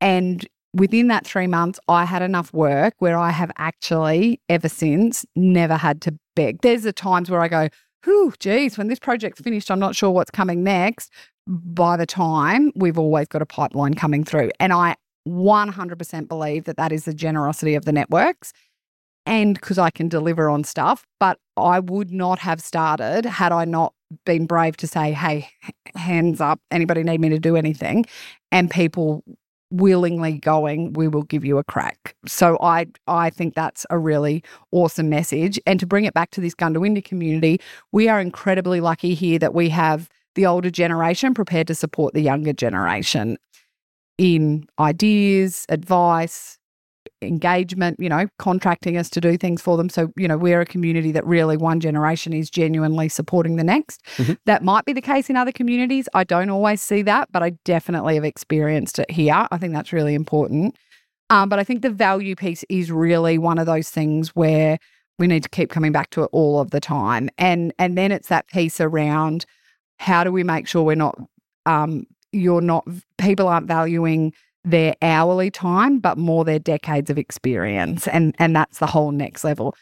[0.00, 5.24] And within that three months, I had enough work where I have actually ever since
[5.34, 6.60] never had to beg.
[6.60, 7.68] There's the times where I go,
[8.04, 11.10] whew, geez, when this project's finished, I'm not sure what's coming next.
[11.46, 14.50] By the time we've always got a pipeline coming through.
[14.60, 18.52] And I 100% believe that that is the generosity of the networks
[19.26, 21.04] and because I can deliver on stuff.
[21.20, 23.92] But I would not have started had I not
[24.24, 25.48] been brave to say, hey,
[25.94, 28.06] hands up, anybody need me to do anything?
[28.52, 29.24] And people
[29.72, 32.14] willingly going, we will give you a crack.
[32.26, 35.58] So I I think that's a really awesome message.
[35.66, 37.60] And to bring it back to this Goondiwindi community,
[37.92, 42.20] we are incredibly lucky here that we have the older generation prepared to support the
[42.20, 43.38] younger generation
[44.18, 46.58] in ideas, advice,
[47.22, 49.88] engagement, you know, contracting us to do things for them.
[49.88, 54.02] So, you know, we're a community that really one generation is genuinely supporting the next.
[54.16, 54.36] Mhm.
[54.46, 56.08] That might be the case in other communities.
[56.14, 59.46] I don't always see that, but I definitely have experienced it here.
[59.50, 60.76] I think that's really important.
[61.30, 64.78] Um, but I think the value piece is really one of those things where
[65.18, 67.30] we need to keep coming back to it all of the time.
[67.38, 69.46] And and then it's that piece around
[69.98, 71.18] how do we make sure we're not
[71.64, 72.86] um, you're not
[73.18, 74.32] people aren't valuing
[74.66, 78.06] their hourly time, but more their decades of experience.
[78.08, 79.74] And and that's the whole next level.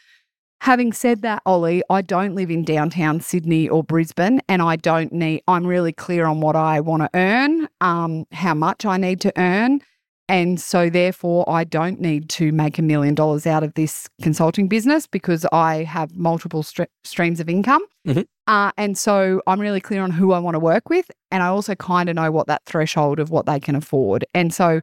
[0.61, 5.11] Having said that, Oli, I don't live in downtown Sydney or Brisbane, and I don't
[5.11, 5.43] need.
[5.47, 9.33] I'm really clear on what I want to earn, um, how much I need to
[9.37, 9.81] earn,
[10.29, 14.67] and so therefore I don't need to make a million dollars out of this consulting
[14.67, 17.83] business because I have multiple stre- streams of income.
[18.07, 18.25] Mhm.
[18.47, 21.47] Uh, and so I'm really clear on who I want to work with, and I
[21.47, 24.81] also kind of know what that threshold of what they can afford, and so.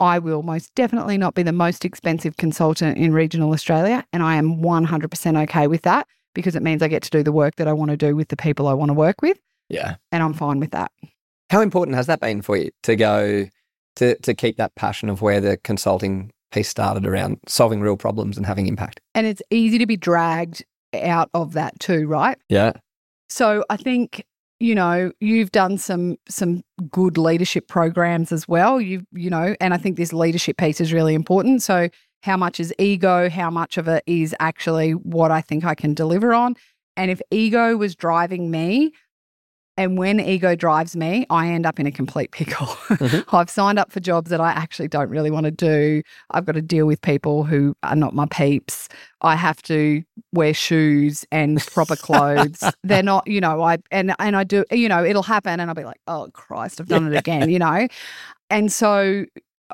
[0.00, 4.04] I will most definitely not be the most expensive consultant in regional Australia.
[4.12, 7.32] And I am 100% okay with that because it means I get to do the
[7.32, 9.38] work that I want to do with the people I want to work with.
[9.68, 9.96] Yeah.
[10.12, 10.90] And I'm fine with that.
[11.50, 13.46] How important has that been for you to go
[13.96, 18.36] to to keep that passion of where the consulting piece started around solving real problems
[18.36, 19.00] and having impact?
[19.14, 22.38] And it's easy to be dragged out of that too, right?
[22.48, 22.72] Yeah.
[23.34, 24.24] So I think
[24.60, 28.80] you know you've done some some good leadership programs as well.
[28.80, 31.60] You you know, and I think this leadership piece is really important.
[31.60, 31.88] So
[32.22, 33.28] how much is ego?
[33.28, 36.54] How much of it is actually what I think I can deliver on?
[36.96, 38.92] And if ego was driving me,
[39.76, 42.66] And when ego drives me, I end up in a complete pickle.
[42.66, 43.28] Mm-hmm.
[43.36, 46.02] I've signed up for jobs that I actually don't really want to do.
[46.30, 48.88] I've got to deal with people who are not my peeps.
[49.20, 52.62] I have to wear shoes and proper clothes.
[52.84, 55.74] They're not, you know, I and and I do, you know, it'll happen and I'll
[55.74, 57.88] be like, "Oh Christ, I've done it again," you know.
[58.50, 59.24] And so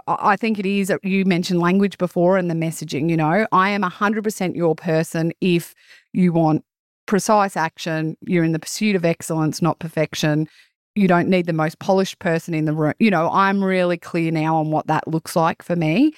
[0.07, 3.83] I think it is, you mentioned language before and the messaging, you know, I am
[3.83, 5.75] 100% your person if
[6.13, 6.65] you want
[7.11, 10.47] precise action, you're in the pursuit of excellence, not perfection.
[10.95, 12.93] You don't need the most polished person in the room.
[13.01, 16.13] You know, I'm really clear now on what that looks like for me.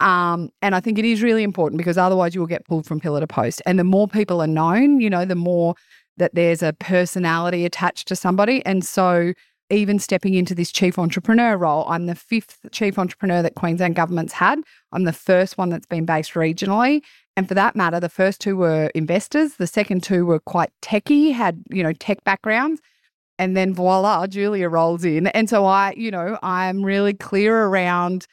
[0.00, 3.00] Um, and I think it is really important because otherwise you will get pulled from
[3.00, 3.62] pillar to post.
[3.64, 5.76] And the more people are known, you know, the more
[6.18, 8.62] that there's a personality attached to somebody.
[8.66, 9.32] And so
[9.70, 14.34] even stepping into this chief entrepreneur role, I'm the fifth chief entrepreneur that Queensland government's
[14.34, 14.60] had.
[14.92, 17.00] I'm the first one that's been based regionally.
[17.36, 19.54] And for that matter, the first two were investors.
[19.54, 22.80] The second two were quite techy, had, you know, tech backgrounds.
[23.38, 25.26] And then voila, Julia rolls in.
[25.28, 28.26] And so I, you know, I'm really clear around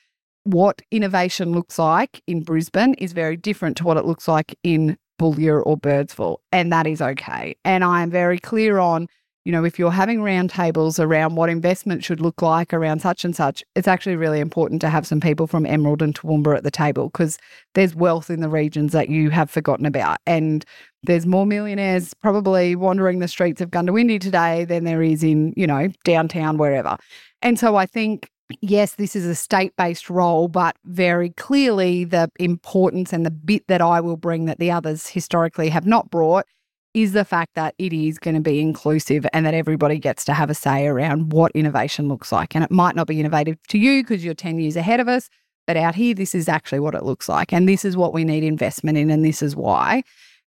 [0.43, 4.97] what innovation looks like in Brisbane is very different to what it looks like in
[5.19, 6.37] Boulia or Birdsville.
[6.51, 7.55] And that is okay.
[7.65, 9.07] And I am very clear on
[9.43, 13.35] you know, if you're having roundtables around what investment should look like around such and
[13.35, 16.71] such, it's actually really important to have some people from Emerald and Toowoomba at the
[16.71, 17.39] table because
[17.73, 20.19] there's wealth in the regions that you have forgotten about.
[20.27, 20.63] And
[21.03, 25.65] there's more millionaires probably wandering the streets of Goondiwindi today than there is in, you
[25.65, 26.97] know, downtown, wherever.
[27.41, 32.29] And so I think yes, this is a state based role, but very clearly the
[32.39, 36.45] importance and the bit that I will bring that the others historically have not brought
[36.93, 40.33] is the fact that it is going to be inclusive and that everybody gets to
[40.33, 42.53] have a say around what innovation looks like.
[42.53, 45.29] And it might not be innovative to you because you're 10 years ahead of us,
[45.67, 47.53] but out here, this is actually what it looks like.
[47.53, 50.03] And this is what we need investment in, and this is why.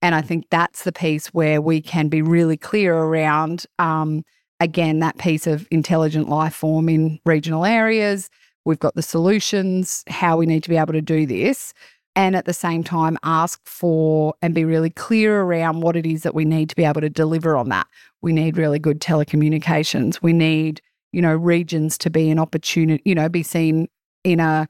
[0.01, 4.23] And I think that's the piece where we can be really clear around, um,
[4.59, 8.29] again, that piece of intelligent life form in regional areas.
[8.63, 11.73] We've got the solutions, how we need to be able to do this
[12.17, 16.23] and at the same time ask for and be really clear around what it is
[16.23, 17.85] that we need to be able to deliver on that.
[18.23, 20.19] We need really good telecommunications.
[20.23, 23.87] We need, you know, regions to be an opportunity, you know, be seen
[24.23, 24.67] in a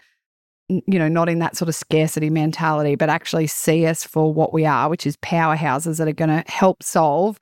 [0.67, 4.51] you know, not in that sort of scarcity mentality, but actually see us for what
[4.51, 7.39] we are, which is powerhouses that are going to help solve.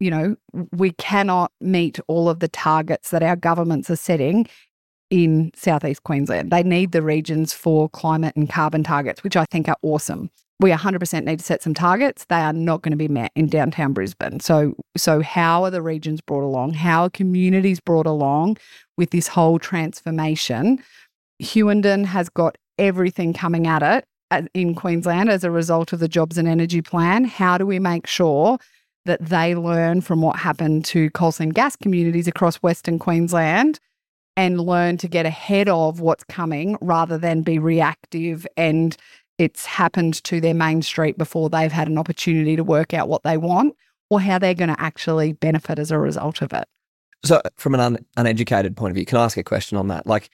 [0.00, 0.36] You know,
[0.72, 4.48] we cannot meet all of the targets that our governments are setting
[5.10, 6.50] in southeast Queensland.
[6.50, 10.30] They need the regions for climate and carbon targets, which I think are awesome.
[10.58, 12.24] We 100% need to set some targets.
[12.28, 14.40] They are not going to be met in downtown Brisbane.
[14.40, 16.72] So, so how are the regions brought along?
[16.72, 18.56] How are communities brought along
[18.96, 20.82] with this whole transformation?
[21.38, 26.38] Hughenden has got everything coming at it in Queensland as a result of the jobs
[26.38, 27.24] and energy plan.
[27.24, 28.58] How do we make sure
[29.04, 33.78] that they learn from what happened to coal seam gas communities across Western Queensland
[34.36, 38.96] and learn to get ahead of what's coming rather than be reactive and
[39.38, 43.22] it's happened to their main street before they've had an opportunity to work out what
[43.22, 43.74] they want
[44.08, 46.64] or how they're going to actually benefit as a result of it.
[47.24, 49.88] So, uh, from an un- uneducated point of view, can I ask a question on
[49.88, 50.06] that?
[50.06, 50.30] Like,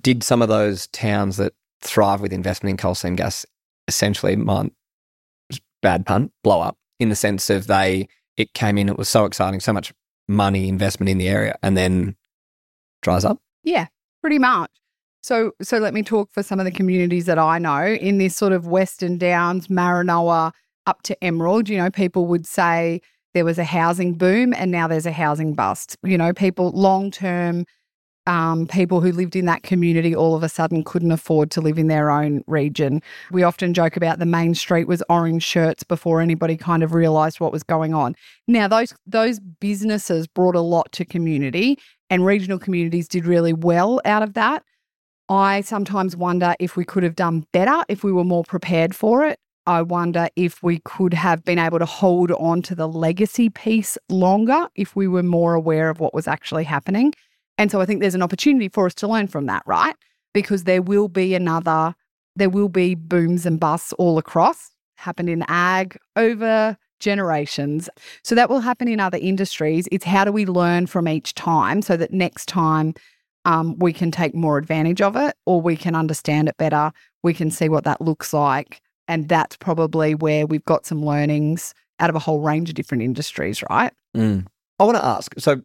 [0.00, 3.44] did some of those towns that thrive with investment in coal seam gas
[3.88, 4.70] essentially, mine,
[5.82, 9.24] bad pun, blow up in the sense of they, it came in, it was so
[9.24, 9.92] exciting, so much
[10.28, 12.14] money investment in the area, and then
[13.02, 13.38] dries up?
[13.64, 13.86] Yeah,
[14.20, 14.70] pretty much.
[15.22, 18.34] So, so let me talk for some of the communities that I know in this
[18.36, 20.52] sort of Western Downs, Maranoa,
[20.86, 21.68] up to Emerald.
[21.68, 23.00] You know, people would say
[23.34, 25.96] there was a housing boom and now there's a housing bust.
[26.02, 27.66] You know, people long term
[28.26, 31.78] um, people who lived in that community all of a sudden couldn't afford to live
[31.78, 33.02] in their own region.
[33.30, 37.40] We often joke about the main street was orange shirts before anybody kind of realised
[37.40, 38.14] what was going on.
[38.46, 41.78] Now those those businesses brought a lot to community,
[42.10, 44.64] and regional communities did really well out of that.
[45.28, 49.24] I sometimes wonder if we could have done better if we were more prepared for
[49.24, 49.38] it.
[49.64, 53.96] I wonder if we could have been able to hold on to the legacy piece
[54.08, 57.12] longer if we were more aware of what was actually happening.
[57.56, 59.94] And so I think there's an opportunity for us to learn from that, right?
[60.34, 61.94] Because there will be another,
[62.34, 67.88] there will be booms and busts all across, happened in ag over generations.
[68.22, 69.88] So that will happen in other industries.
[69.90, 72.94] It's how do we learn from each time so that next time
[73.44, 76.92] um, we can take more advantage of it or we can understand it better.
[77.22, 78.80] We can see what that looks like.
[79.08, 83.02] And that's probably where we've got some learnings out of a whole range of different
[83.02, 83.92] industries, right?
[84.16, 84.46] Mm.
[84.78, 85.60] I want to ask so,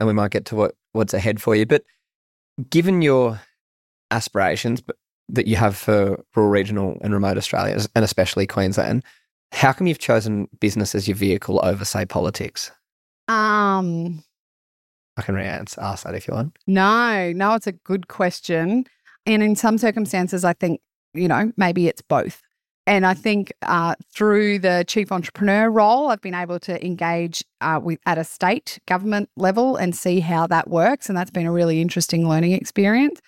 [0.00, 1.84] and we might get to what, what's ahead for you, but
[2.70, 3.40] given your
[4.10, 4.82] aspirations
[5.28, 9.04] that you have for rural, regional, and remote Australia, and especially Queensland,
[9.52, 12.70] how come you've chosen business as your vehicle over, say, politics?
[13.28, 14.22] Um,
[15.16, 16.56] I can re-answer, ask that if you want.
[16.66, 18.86] No, no, it's a good question.
[19.26, 20.80] And in some circumstances, I think,
[21.12, 22.40] you know, maybe it's both.
[22.86, 27.78] And I think uh, through the chief entrepreneur role, I've been able to engage uh,
[27.82, 31.52] with at a state government level and see how that works, and that's been a
[31.52, 33.20] really interesting learning experience.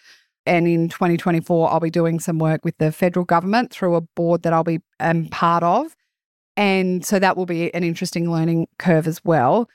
[0.47, 4.45] And in 2024, I'll be doing some work with the federal government through a board
[4.45, 5.95] that I'll be um, part of,
[6.61, 9.69] and so that will be an interesting learning curve as well.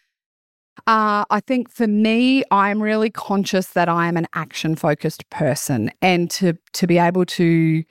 [0.85, 5.89] Uh, I think for me, I'm really conscious that I am an action focused person,
[6.01, 7.83] and to to be able to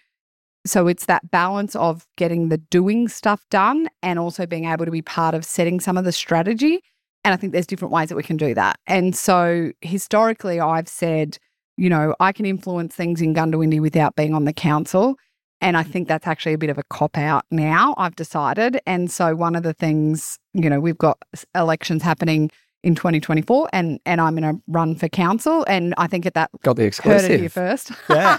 [0.64, 4.90] so it's that balance of getting the doing stuff done and also being able to
[4.90, 6.80] be part of setting some of the strategy.
[7.24, 8.78] And I think there's different ways that we can do that.
[8.86, 11.36] And so historically, I've said,
[11.76, 15.16] you know, I can influence things in Goondiwindi without being on the council.
[15.60, 18.80] And I think that's actually a bit of a cop out now, I've decided.
[18.86, 21.18] And so one of the things, you know, we've got
[21.54, 22.50] elections happening
[22.82, 26.50] in 2024 and and I'm going to run for council and I think at that
[26.62, 27.92] got the heard exclusive it here first.
[28.10, 28.38] Yeah.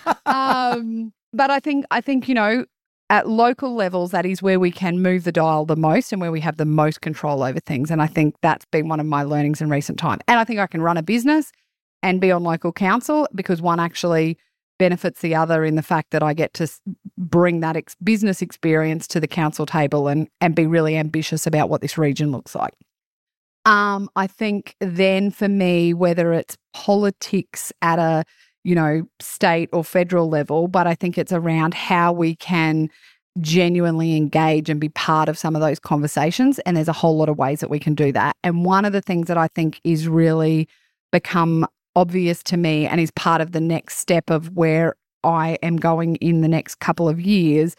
[0.26, 2.64] um, but I think I think you know
[3.10, 6.32] at local levels that is where we can move the dial the most and where
[6.32, 7.90] we have the most control over things.
[7.90, 10.20] And I think that's been one of my learnings in recent time.
[10.26, 11.52] And I think I can run a business
[12.02, 14.38] and be on local council because one actually
[14.78, 16.68] benefits the other in the fact that I get to
[17.16, 21.68] bring that ex- business experience to the council table and and be really ambitious about
[21.68, 22.74] what this region looks like.
[23.66, 28.24] Um, I think then for me, whether it's politics at a
[28.64, 32.90] you know, state or federal level, but I think it's around how we can
[33.40, 36.58] genuinely engage and be part of some of those conversations.
[36.60, 38.36] And there's a whole lot of ways that we can do that.
[38.42, 40.68] And one of the things that I think is really
[41.12, 41.66] become
[41.96, 46.16] obvious to me and is part of the next step of where I am going
[46.16, 47.76] in the next couple of years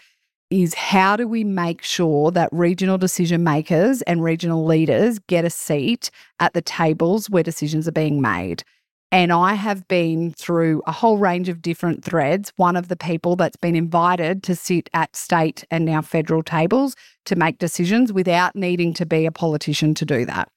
[0.50, 5.50] is how do we make sure that regional decision makers and regional leaders get a
[5.50, 8.64] seat at the tables where decisions are being made?
[9.12, 12.52] And I have been through a whole range of different threads.
[12.58, 16.96] One of the people that's been invited to sit at state and now federal tables
[17.26, 20.50] to make decisions without needing to be a politician to do that.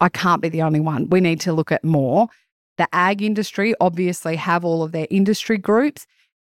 [0.00, 1.08] I can't be the only one.
[1.10, 2.28] We need to look at more.
[2.78, 6.06] The ag industry obviously have all of their industry groups.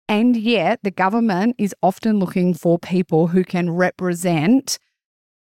[0.10, 4.80] And yet, the government is often looking for people who can represent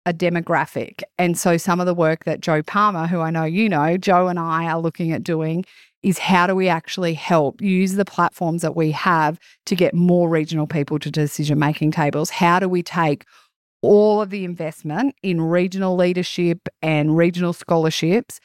[0.05, 1.01] a demographic.
[1.17, 4.27] And so some of the work that Joe Palmer, who I know you know, Joe
[4.27, 5.65] and I are looking at doing
[6.01, 10.27] is how do we actually help use the platforms that we have to get more
[10.27, 12.29] regional people to decision making tables?
[12.29, 13.23] How do we take
[13.81, 18.39] all of the investment in regional leadership and regional scholarships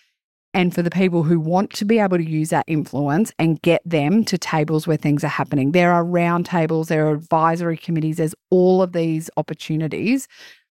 [0.55, 3.83] and for the people who want to be able to use that influence and get
[3.85, 5.73] them to tables where things are happening.
[5.73, 10.27] There are round tables, there are advisory committees, there's all of these opportunities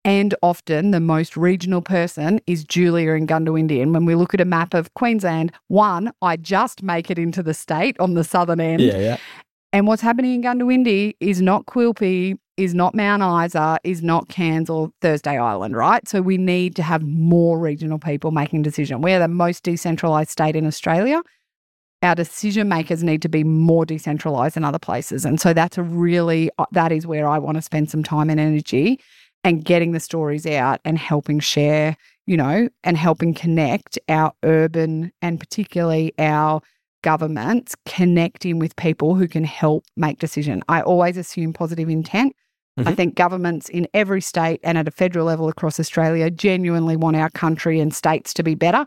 [0.06, 3.82] and often the most regional person is Julia in Goondiwindi.
[3.82, 7.42] And when we look at a map of Queensland, one, I just make it into
[7.42, 8.82] the state on the southern end.
[8.82, 9.16] Yeah, yeah.
[9.72, 14.70] And what's happening in Goondiwindi is not Quilpie, is not Mount Isa, is not Cairns
[14.70, 16.06] or Thursday Island, right?
[16.08, 19.02] So we need to have more regional people making decisions.
[19.02, 21.22] We're the most decentralised state in Australia.
[22.02, 25.24] Our decision makers need to be more decentralised in other places.
[25.24, 28.30] And so that's a really, uh, that is where I want to spend some time
[28.30, 29.00] and energy
[29.44, 31.96] and getting the stories out and helping share,
[32.26, 36.60] you know, and helping connect our urban and particularly our
[37.02, 40.62] governments connecting with people who can help make decision.
[40.68, 42.34] I always assume positive intent.
[42.78, 42.88] Mm-hmm.
[42.88, 47.16] I think governments in every state and at a federal level across Australia genuinely want
[47.16, 48.86] our country and states to be better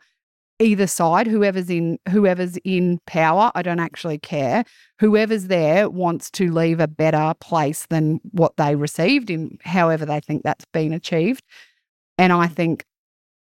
[0.59, 4.63] either side, whoever's in whoever's in power, I don't actually care.
[4.99, 10.19] Whoever's there wants to leave a better place than what they received in however they
[10.19, 11.43] think that's been achieved.
[12.17, 12.85] And I think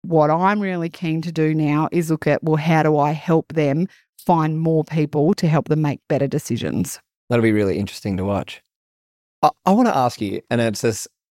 [0.04, 3.54] what I'm really keen to do now is look at well, how do I help
[3.54, 3.88] them
[4.20, 7.00] find more people to help them make better decisions?
[7.30, 8.62] That'll be really interesting to watch.
[9.42, 10.94] I, I want to ask you, and it's a,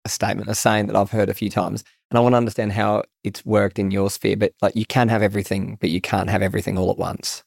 [0.05, 2.73] a statement, a saying that I've heard a few times and I want to understand
[2.73, 4.37] how it's worked in your sphere.
[4.37, 7.43] But like, you can have everything, but you can't have everything all at once.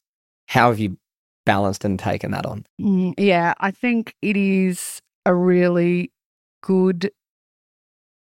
[0.47, 0.99] How have you
[1.45, 2.67] balanced and taken that on?
[2.81, 6.13] Mm, yeah, I think it is a really
[6.63, 7.11] good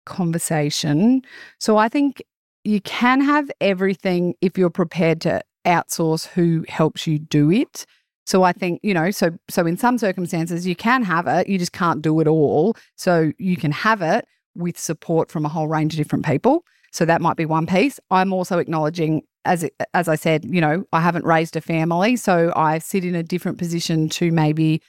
[0.04, 1.22] conversation.
[1.58, 2.22] So I think
[2.64, 7.86] you can have everything if you're prepared to outsource who helps you do it.
[8.24, 11.58] So I think, you know, so so in some circumstances you can have it, you
[11.58, 12.76] just can't do it all.
[12.96, 16.64] So you can have it with support from a whole range of different people.
[16.92, 17.98] So that might be one piece.
[18.10, 22.16] I'm also acknowledging, as it, as I said, you know, I haven't raised a family,
[22.16, 24.82] so I sit in a different position to maybe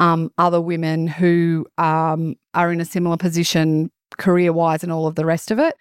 [0.00, 5.14] um, other women who um, are in a similar position career wise and all of
[5.14, 5.74] the rest of it.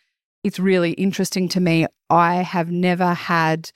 [0.43, 1.87] It's really interesting to me.
[2.09, 3.71] I have never had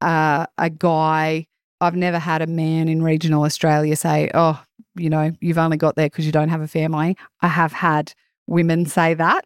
[0.00, 1.46] uh, a guy.
[1.80, 4.62] I've never had a man in regional Australia say, "Oh,
[4.94, 8.12] you know, you've only got there because you don't have a family." I have had
[8.46, 9.44] women say that.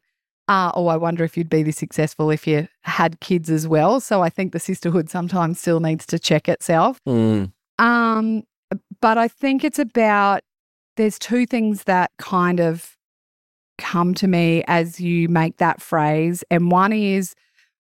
[0.49, 4.01] Uh, oh, I wonder if you'd be this successful if you had kids as well.
[4.01, 6.99] So I think the sisterhood sometimes still needs to check itself.
[7.07, 7.53] Mm.
[7.79, 8.43] Um,
[9.01, 10.43] but I think it's about
[10.97, 12.97] there's two things that kind of
[13.79, 16.43] come to me as you make that phrase.
[16.51, 17.35] And one is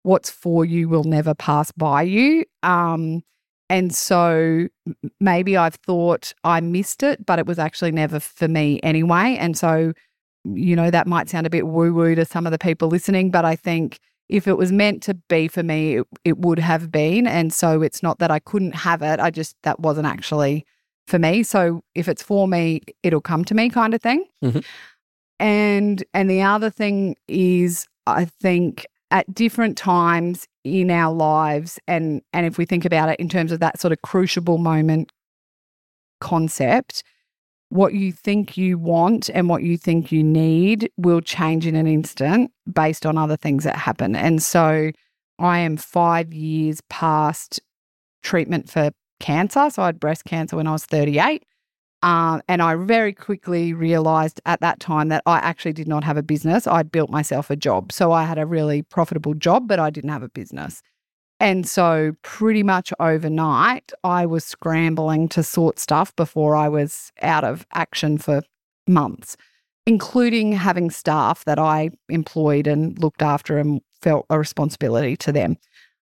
[0.03, 2.45] what's for you will never pass by you.
[2.63, 3.23] Um,
[3.69, 4.69] and so
[5.21, 9.37] maybe I've thought I missed it, but it was actually never for me anyway.
[9.39, 9.93] And so,
[10.45, 13.31] you know, that might sound a bit woo woo to some of the people listening,
[13.31, 13.99] but I think
[14.29, 17.27] if it was meant to be for me, it, it would have been.
[17.27, 20.67] And so it's not that I couldn't have it, I just, that wasn't actually
[21.07, 21.43] for me.
[21.43, 24.25] So if it's for me, it'll come to me kind of thing.
[24.45, 24.65] Mhm.
[25.41, 32.21] And and the other thing is I think at different times in our lives and
[32.33, 35.11] and if we think about it in terms of that sort of crucible moment
[36.21, 37.03] concept,
[37.71, 41.87] what you think you want and what you think you need will change in an
[41.87, 44.17] instant based on other things that happen.
[44.17, 44.91] And so
[45.39, 47.61] I am 5 years past
[48.23, 48.91] treatment for
[49.21, 49.71] cancer.
[49.71, 51.45] So I had breast cancer when I was 38.
[52.03, 56.17] Um, and I very quickly realized at that time that I actually did not have
[56.17, 56.67] a business.
[56.67, 57.91] I'd built myself a job.
[57.93, 60.83] So I had a really profitable job, but I didn't have a business.
[61.41, 67.45] And so, pretty much overnight, I was scrambling to sort stuff before I was out
[67.45, 68.43] of action for
[68.89, 69.37] months,
[69.87, 75.59] including having staff that I employed and looked after and felt a responsibility to them.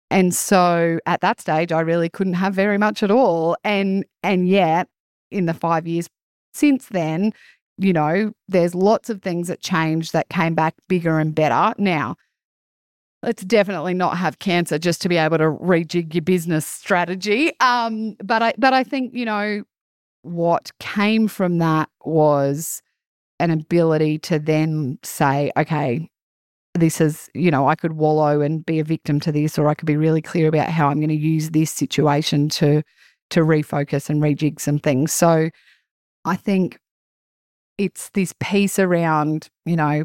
[0.09, 4.47] And so at that stage I really couldn't have very much at all and and
[4.47, 4.89] yet
[5.31, 6.07] in the 5 years
[6.53, 7.33] since then,
[7.77, 11.73] you know, there's lots of things that changed that came back bigger and better.
[11.77, 12.15] Now,
[13.23, 17.51] let's definitely not have cancer just to be able to rejig your business strategy.
[17.59, 19.63] Um, but I but I think, you know,
[20.23, 22.81] what came from that was
[23.39, 26.09] an ability to then say, okay,
[26.75, 29.73] this is, you know, I could wallow and be a victim to this, or I
[29.73, 32.83] could be really clear about how I'm going to use this situation to
[33.31, 35.11] to refocus and rejig some things.
[35.11, 35.49] So
[36.25, 36.77] I think
[37.77, 40.03] it's this piece around, you know,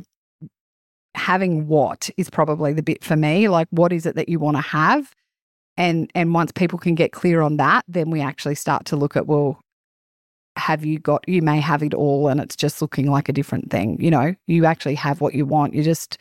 [1.14, 3.48] having what is probably the bit for me.
[3.48, 5.12] Like what is it that you want to have?
[5.76, 9.16] And and once people can get clear on that, then we actually start to look
[9.16, 9.60] at, well,
[10.56, 13.70] have you got you may have it all and it's just looking like a different
[13.70, 14.00] thing.
[14.00, 15.74] You know, you actually have what you want.
[15.74, 16.16] You're just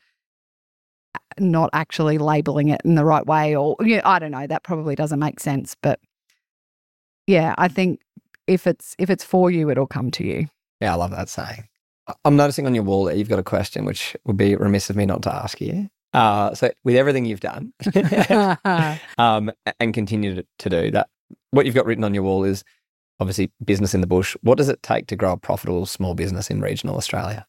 [1.15, 4.63] uh, not actually labeling it in the right way or yeah, I don't know, that
[4.63, 5.75] probably doesn't make sense.
[5.81, 5.99] But
[7.27, 8.01] yeah, I think
[8.47, 10.47] if it's if it's for you, it'll come to you.
[10.81, 11.67] Yeah, I love that saying.
[12.23, 14.95] I'm noticing on your wall that you've got a question, which would be remiss of
[14.95, 15.89] me not to ask you.
[16.13, 17.73] Uh, so, with everything you've done
[19.17, 21.09] um, and continue to, to do, that
[21.51, 22.63] what you've got written on your wall is
[23.19, 24.35] obviously business in the bush.
[24.41, 27.45] What does it take to grow a profitable small business in regional Australia?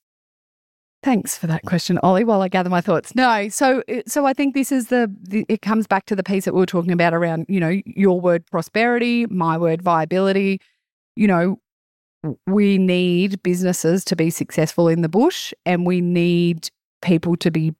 [1.07, 2.25] Thanks for that question, Oli.
[2.25, 3.49] While I gather my thoughts, no.
[3.49, 5.47] So, so I think this is the, the.
[5.49, 8.21] It comes back to the piece that we were talking about around, you know, your
[8.21, 10.61] word prosperity, my word viability.
[11.15, 11.61] You know,
[12.49, 16.71] we need businesses to be successful in the bush, and we need
[17.03, 17.73] people to be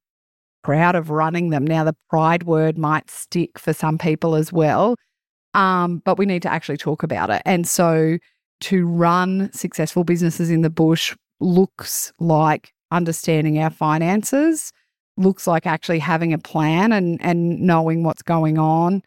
[0.63, 1.67] proud of running them.
[1.67, 4.95] Now, the pride word might stick for some people as well,
[5.53, 7.43] um, but we need to actually talk about it.
[7.45, 8.19] And so,
[8.61, 14.73] to run successful businesses in the bush looks like understanding our finances
[15.17, 19.03] looks like actually having a plan and and knowing what's going on.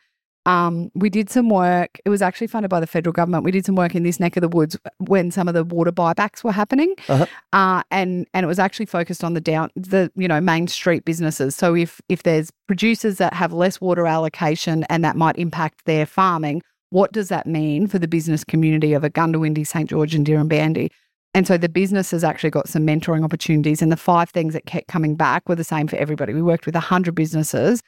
[0.45, 1.99] Um, we did some work.
[2.05, 3.43] It was actually funded by the federal government.
[3.43, 5.91] We did some work in this neck of the woods when some of the water
[5.91, 7.25] buybacks were happening, Uh-huh.
[7.53, 11.03] uh, and and it was actually focused on the down the you know main street
[11.05, 11.55] businesses.
[11.55, 16.05] So if if there's producers that have less water allocation and that might impact their
[16.05, 20.25] farming, what does that mean for the business community of a Goondiwindi, St George, and
[20.25, 20.89] Dirranbandi?
[21.33, 23.81] And so the business has actually got some mentoring opportunities.
[23.81, 26.33] And the five things that kept coming back were the same for everybody.
[26.33, 27.81] We worked with 100 businesses.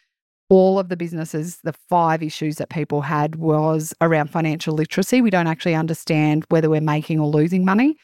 [0.49, 5.21] All of the businesses, the five issues that people had was around financial literacy.
[5.21, 7.95] We don't actually understand whether we're making or losing money.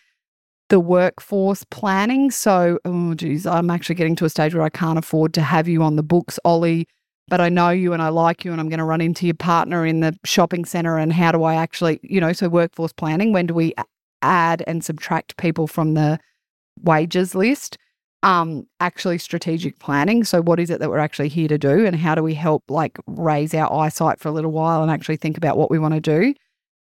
[0.69, 2.31] The workforce planning.
[2.31, 5.67] So, oh, geez, I'm actually getting to a stage where I can't afford to have
[5.67, 6.88] you on the books, Oli,
[7.27, 9.35] but I know you and I like you and I'm going to run into your
[9.35, 10.97] partner in the shopping center.
[10.97, 13.73] And how do I actually, you know, so workforce planning, when do we
[14.22, 16.20] add and subtract people from the
[16.84, 17.78] wages list
[18.24, 20.24] um actually strategic planning.
[20.24, 22.63] So what is it that we're actually here to do and how do we help
[22.70, 25.93] like raise our eyesight for a little while and actually think about what we want
[25.93, 26.34] to do?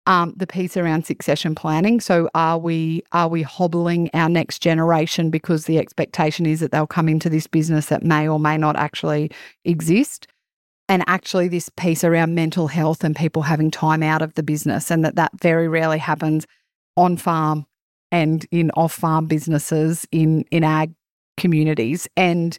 [0.06, 2.00] Um the piece around succession planning.
[2.00, 6.86] So are we are we hobbling our next generation because the expectation is that they'll
[6.86, 9.32] come into this business that may or may not actually
[9.64, 10.28] exist?
[10.88, 14.92] And actually this piece around mental health and people having time out of the business
[14.92, 16.46] and that that very rarely happens
[16.98, 17.66] on farm
[18.12, 20.94] and in off farm businesses in in ag
[21.38, 22.08] communities.
[22.16, 22.58] And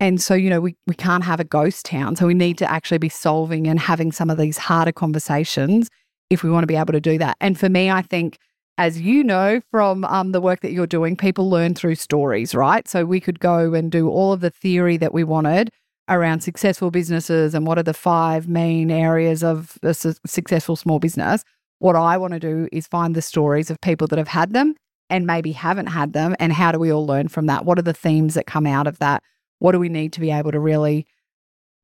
[0.00, 2.16] and so you know we we can't have a ghost town.
[2.16, 5.88] So we need to actually be solving and having some of these harder conversations
[6.30, 7.36] if we want to be able to do that.
[7.40, 8.38] And for me i think
[8.78, 12.86] as you know from um, the work that you're doing people learn through stories right?
[12.88, 15.70] So we could go and do all of the theory that we wanted
[16.08, 20.98] around successful businesses and what are the five main areas of a su- successful small
[20.98, 21.44] business.
[21.78, 24.74] What I want to do is find the stories of people that have had them
[25.10, 26.34] and maybe haven't had them.
[26.38, 27.64] And how do we all learn from that?
[27.64, 29.22] What are the themes that come out of that?
[29.58, 31.06] What do we need to be able to really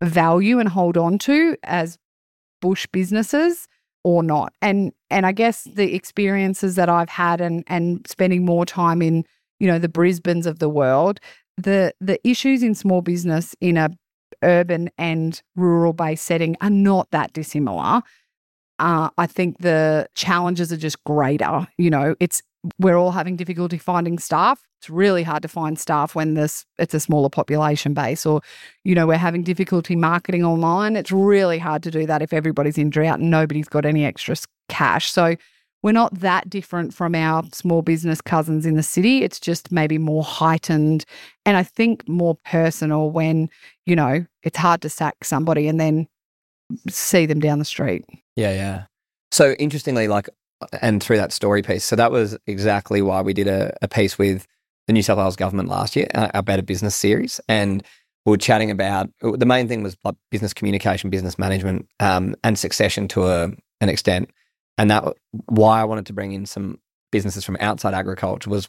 [0.02, 1.98] value and hold on to as
[2.60, 3.68] bush businesses
[4.02, 4.52] or not?
[4.60, 9.24] And and I guess the experiences that I've had and and spending more time in,
[9.58, 11.20] you know, the Brisbanes of the world,
[11.56, 13.90] the the issues in small business in a
[14.42, 18.02] urban and rural based setting are not that dissimilar.
[18.78, 21.66] Uh, I think the challenges are just greater.
[21.78, 22.42] You know, it's
[22.78, 24.62] we're all having difficulty finding staff.
[24.80, 28.40] It's really hard to find staff when this it's a smaller population base, or
[28.84, 30.96] you know, we're having difficulty marketing online.
[30.96, 34.36] It's really hard to do that if everybody's in drought and nobody's got any extra
[34.68, 35.10] cash.
[35.10, 35.36] So
[35.84, 39.22] we're not that different from our small business cousins in the city.
[39.22, 41.04] It's just maybe more heightened
[41.44, 43.50] and I think more personal when,
[43.84, 46.08] you know, it's hard to sack somebody and then
[46.88, 48.04] see them down the street.
[48.36, 48.84] Yeah, yeah.
[49.32, 50.28] So interestingly, like,
[50.80, 54.18] and through that story piece, so that was exactly why we did a, a piece
[54.18, 54.46] with
[54.86, 57.40] the New South Wales government last year, our Better Business series.
[57.48, 57.82] And
[58.24, 62.58] we were chatting about the main thing was like business communication, business management, um, and
[62.58, 63.50] succession to a,
[63.80, 64.30] an extent
[64.78, 65.04] and that
[65.46, 66.80] why I wanted to bring in some
[67.12, 68.68] businesses from outside agriculture was,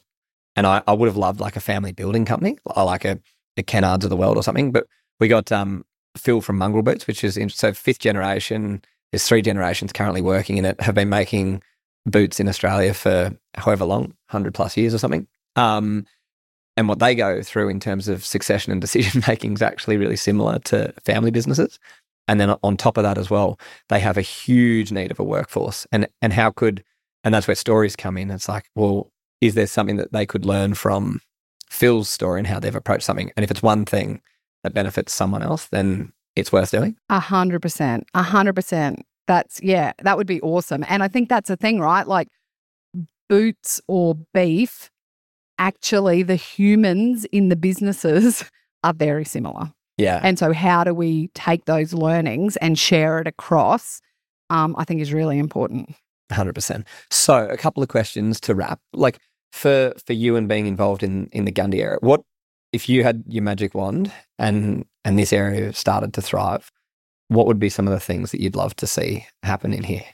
[0.55, 3.19] and I, I would have loved like a family building company, like a,
[3.57, 4.71] a Kennards of the world or something.
[4.71, 4.87] But
[5.19, 5.83] we got um,
[6.17, 8.81] Phil from Mongrel Boots, which is in, so fifth generation.
[9.11, 10.79] There's three generations currently working in it.
[10.81, 11.61] Have been making
[12.05, 15.27] boots in Australia for however long, hundred plus years or something.
[15.55, 16.05] Um,
[16.77, 20.17] and what they go through in terms of succession and decision making is actually really
[20.17, 21.79] similar to family businesses.
[22.27, 23.59] And then on top of that as well,
[23.89, 25.85] they have a huge need of a workforce.
[25.91, 26.83] And and how could
[27.23, 28.31] and that's where stories come in.
[28.31, 29.11] It's like, well,
[29.41, 31.21] is there something that they could learn from
[31.69, 33.31] Phil's story and how they've approached something?
[33.35, 34.21] And if it's one thing
[34.65, 36.97] that benefits someone else, then it's worth doing.
[37.09, 38.07] A hundred percent.
[38.13, 39.05] A hundred percent.
[39.27, 40.83] That's yeah, that would be awesome.
[40.87, 42.07] And I think that's a thing, right?
[42.07, 42.27] Like
[43.29, 44.89] boots or beef,
[45.57, 48.43] actually the humans in the businesses
[48.83, 49.71] are very similar.
[49.97, 50.19] Yeah.
[50.23, 54.01] And so, how do we take those learnings and share it across?
[54.49, 55.95] Um, I think is really important.
[56.31, 56.85] 100%.
[57.09, 58.79] So, a couple of questions to wrap.
[58.93, 59.19] Like
[59.51, 62.23] for for you and being involved in in the Gundy era, what
[62.73, 66.71] if you had your magic wand and and this area started to thrive?
[67.27, 70.05] What would be some of the things that you'd love to see happen in here?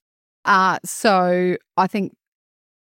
[0.46, 2.14] Uh, so I think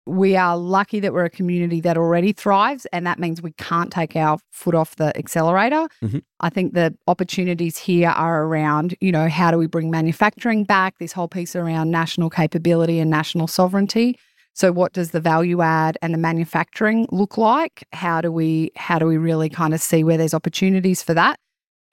[0.05, 3.91] we are lucky that we're a community that already thrives, and that means we can't
[3.91, 5.87] take our foot off the accelerator.
[6.03, 6.19] Mm-hmm.
[6.41, 10.97] I think the opportunities here are around, you know, how do we bring manufacturing back?
[10.99, 14.19] This whole piece around national capability and national sovereignty.
[14.53, 17.87] So, what does the value add and the manufacturing look like?
[17.93, 21.39] How do we how do we really kind of see where there's opportunities for that?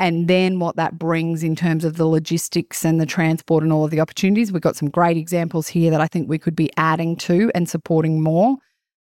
[0.00, 3.84] and then what that brings in terms of the logistics and the transport and all
[3.84, 4.50] of the opportunities.
[4.50, 7.68] We've got some great examples here that I think we could be adding to and
[7.68, 8.56] supporting more.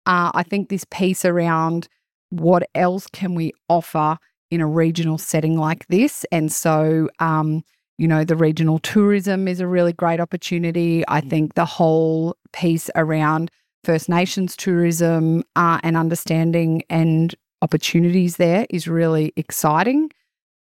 [0.05, 1.87] Uh, I think this piece around
[2.29, 4.17] what else can we offer
[4.51, 7.63] in a regional setting like this, and so um,
[7.97, 11.03] you know the regional tourism is a really great opportunity.
[11.07, 13.51] I think the whole piece around
[13.83, 20.09] First Nations tourism uh, and understanding and opportunities there is really exciting.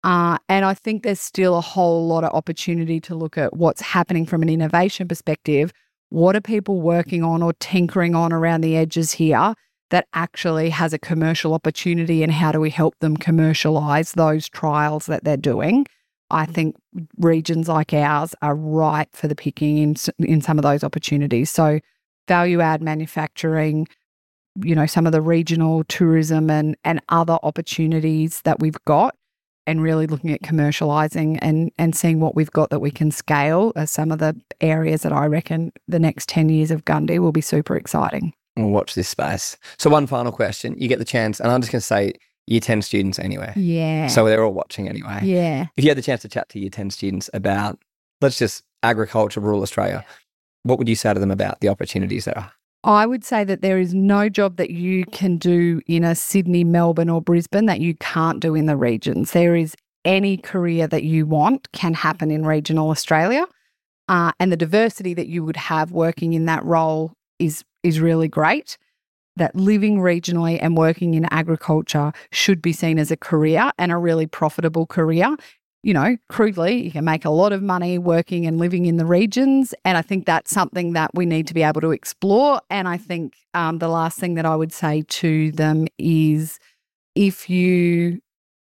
[0.03, 3.81] Uh, and I think there's still a whole lot of opportunity to look at what's
[3.81, 5.73] happening from an innovation perspective.
[6.09, 9.53] What are people working on or tinkering on around the edges here
[9.89, 15.05] that actually has a commercial opportunity, and how do we help them commercialize those trials
[15.07, 15.85] that they're doing?
[16.29, 16.53] I mm.
[16.53, 16.75] think
[17.17, 21.49] regions like ours are ripe for the picking in in some of those opportunities.
[21.49, 21.79] So,
[22.27, 23.87] value add manufacturing,
[24.61, 29.15] you know, some of the regional tourism and and other opportunities that we've got
[29.67, 33.73] and really looking at commercializing and and seeing what we've got that we can scale
[33.75, 37.33] are some of the areas that I reckon the next 10 years of Gundy will
[37.33, 38.33] be super exciting.
[38.55, 39.55] We'll watch this space.
[39.77, 40.75] So one final question.
[40.79, 42.13] You get the chance, and I'm just going to say
[42.47, 43.53] year 10 students anyway.
[43.55, 44.07] Yeah.
[44.07, 45.19] So they're all watching anyway.
[45.23, 45.67] Yeah.
[45.75, 47.77] If you had the chance to chat to year 10 students about,
[48.21, 50.05] let's just agriculture, rural Australia,
[50.63, 52.51] what would you say to them about the opportunities there are?
[52.83, 56.63] I would say that there is no job that you can do in a Sydney,
[56.63, 59.31] Melbourne, or Brisbane that you can't do in the regions.
[59.31, 59.75] There is
[60.05, 63.45] any career that you want can happen in regional Australia.
[64.07, 68.27] Uh, and the diversity that you would have working in that role is is really
[68.27, 68.77] great.
[69.37, 73.97] That living regionally and working in agriculture should be seen as a career and a
[73.97, 75.35] really profitable career.
[75.83, 79.05] You know, crudely, you can make a lot of money working and living in the
[79.05, 79.73] regions.
[79.85, 82.59] And I think that's something that we need to be able to explore.
[82.69, 86.59] And I think um, the last thing that I would say to them is
[87.15, 88.19] if you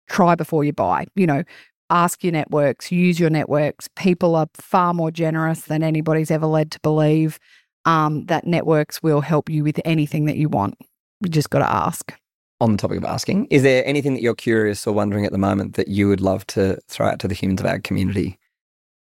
[0.07, 1.43] try before you buy, you know,
[1.89, 3.89] ask your networks, use your networks.
[3.95, 7.39] People are far more generous than anybody's ever led to believe
[7.85, 10.77] um, that networks will help you with anything that you want.
[11.21, 12.13] You just got to ask.
[12.61, 15.37] On the topic of asking, is there anything that you're curious or wondering at the
[15.37, 18.37] moment that you would love to throw out to the humans of ag community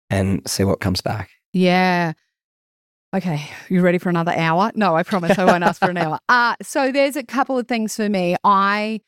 [0.09, 1.29] and see what comes back?
[1.53, 2.13] Yeah.
[3.15, 4.71] Okay, you ready for another hour?
[4.75, 6.19] No, I promise I won't ask for an hour.
[6.27, 8.35] Uh, so there's a couple of things for me.
[8.43, 8.99] I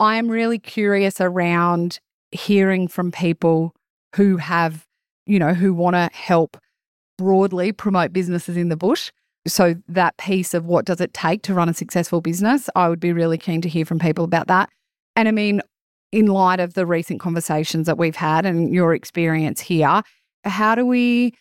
[0.00, 2.00] I am really curious around
[2.32, 3.72] hearing from people
[4.16, 4.84] who have,
[5.26, 6.56] you know, who want to help
[7.22, 9.12] broadly promote businesses in the bush.
[9.46, 12.98] So that piece of what does it take to run a successful business, I would
[12.98, 14.70] be really keen to hear from people about that.
[15.14, 15.62] And I mean,
[16.10, 20.02] in light of the recent conversations that we've had and your experience here,
[20.44, 21.32] how do we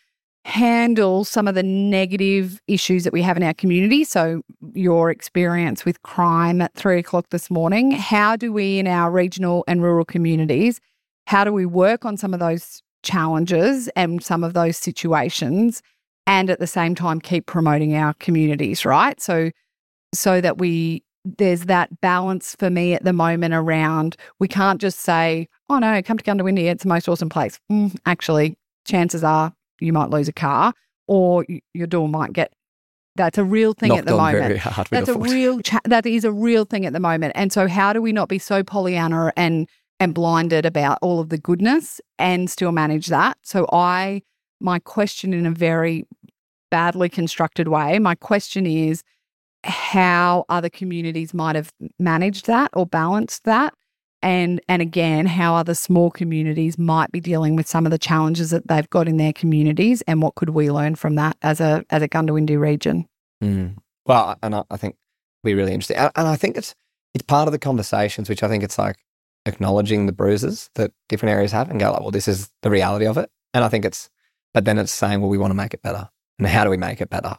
[0.45, 4.03] handle some of the negative issues that we have in our community?
[4.03, 4.41] So,
[4.73, 9.63] your experience with crime at three o'clock this morning, how do we in our regional
[9.67, 10.79] and rural communities,
[11.25, 15.81] how do we work on some of those challenges and some of those situations
[16.27, 19.19] and at the same time keep promoting our communities, right?
[19.21, 19.51] So
[20.13, 24.99] so that we there's that balance for me at the moment around we can't just
[24.99, 27.59] say, oh no, come to Goondiwindi, it's the most awesome place.
[27.71, 30.73] Mm, actually, chances are you might lose a car
[31.07, 32.53] or your door might get
[33.15, 34.57] that's a real thing Knocked at the moment.
[34.59, 37.33] hard That's a real cha- that is a real thing at the moment.
[37.35, 39.67] And so how do we not be so Pollyanna and
[40.01, 43.37] and blinded about all of the goodness and still manage that?
[43.41, 44.21] So I
[44.59, 46.05] my question in a very
[46.69, 49.03] badly constructed way, my question is
[49.63, 53.73] how other communities might have managed that or balanced that
[54.23, 58.49] and and again how other small communities might be dealing with some of the challenges
[58.49, 61.83] that they've got in their communities and what could we learn from that as a
[61.91, 63.07] as a Goondiwindi region
[63.41, 63.77] Mm.
[64.05, 64.95] Well, and I, I think
[65.43, 65.97] be really interesting.
[65.97, 66.75] And I think it's
[67.13, 68.97] it's part of the conversations, which I think it's like
[69.45, 73.05] acknowledging the bruises that different areas have and go like, well, this is the reality
[73.05, 73.29] of it.
[73.53, 74.09] And I think it's,
[74.53, 76.09] but then it's saying, well, we want to make it better.
[76.39, 77.37] And how do we make it better?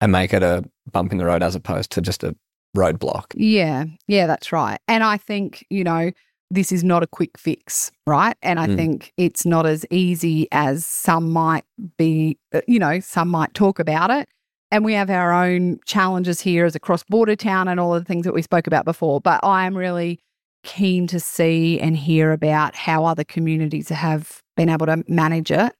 [0.00, 2.34] And make it a bump in the road as opposed to just a
[2.76, 3.26] roadblock.
[3.34, 4.78] Yeah, yeah, that's right.
[4.88, 6.12] And I think, you know,
[6.50, 8.36] this is not a quick fix, right?
[8.42, 8.76] And I Mm.
[8.76, 11.64] think it's not as easy as some might
[11.96, 14.28] be, you know, some might talk about it.
[14.72, 18.02] And we have our own challenges here as a cross border town and all of
[18.02, 19.20] the things that we spoke about before.
[19.20, 20.20] But I am really
[20.62, 25.74] keen to see and hear about how other communities have been able to manage it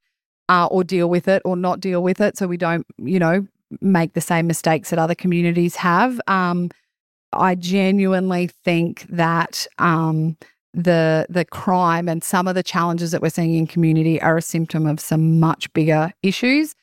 [0.49, 3.45] uh, or deal with it or not deal with it so we don't, you know,
[3.79, 6.19] make the same mistakes that other communities have.
[6.27, 6.69] Um,
[7.33, 10.35] I genuinely think that um,
[10.73, 14.41] the the crime and some of the challenges that we're seeing in community are a
[14.41, 16.75] symptom of some much bigger issues.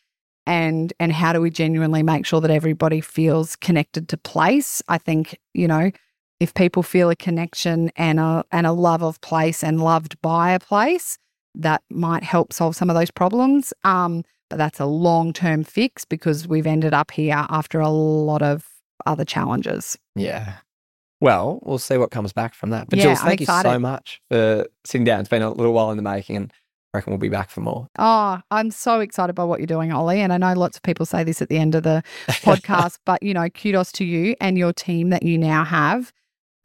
[0.47, 4.83] And and how do we genuinely make sure that everybody feels connected to place?
[4.89, 5.91] I think you know
[6.41, 10.53] if people feel a connection and a and a love of place and loved by
[10.53, 11.18] a place,
[11.55, 13.72] that might help solve some of those problems.
[13.84, 18.43] Um, but that's a long term fix because we've ended up here after a lot
[18.43, 18.66] of
[19.07, 19.99] other challenges.
[20.14, 20.55] Yeah.
[21.20, 22.89] Well, we'll see what comes back from that.
[22.89, 25.20] But Yeah, Jules, thank you so much for sitting down.
[25.20, 26.53] It's been a little while in the making and
[26.95, 27.89] I reckon we'll be back for more.
[27.99, 30.20] Oh, I'm so excited by what you're doing, Oli.
[30.20, 33.22] And I know lots of people say this at the end of the podcast, but
[33.22, 36.12] you know, kudos to you and your team that you now have.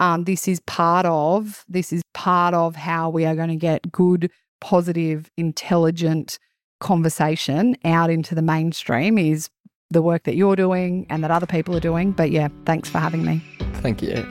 [0.04, 3.90] Um, this is part of this is part of how we are going to get
[3.90, 4.30] good,
[4.60, 6.40] positive, intelligent
[6.82, 9.50] conversation out into the mainstream is
[9.92, 12.12] the work that you're doing and that other people are doing.
[12.12, 13.42] But yeah, thanks for having me.
[13.76, 14.30] Thank you.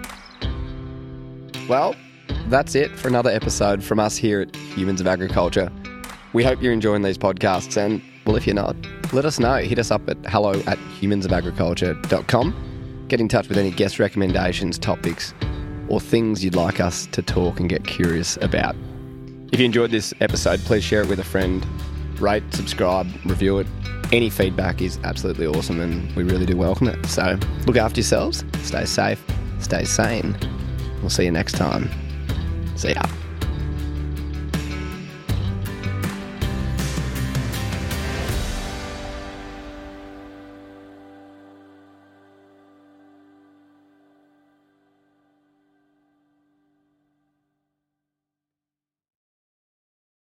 [1.71, 1.97] Well,
[2.49, 5.73] that's it for another episode from us here at Humans of Agriculture.
[6.35, 8.77] We hope you're enjoying these podcasts, and well, if you're not,
[9.15, 9.57] let us know.
[9.57, 13.07] Hit us up at hello at humansofagriculture.com.
[13.09, 15.33] Get in touch with any guest recommendations, topics,
[15.93, 18.75] or things you'd like us to talk and get curious about.
[19.53, 21.65] If you enjoyed this episode, please share it with a friend.
[22.19, 23.67] Rate, subscribe, review it.
[24.11, 27.05] Any feedback is absolutely awesome, and we really do welcome it.
[27.07, 29.23] So look after yourselves, stay safe,
[29.61, 30.35] stay sane.
[31.03, 31.91] We'll see you next time.
[32.75, 33.03] See ya.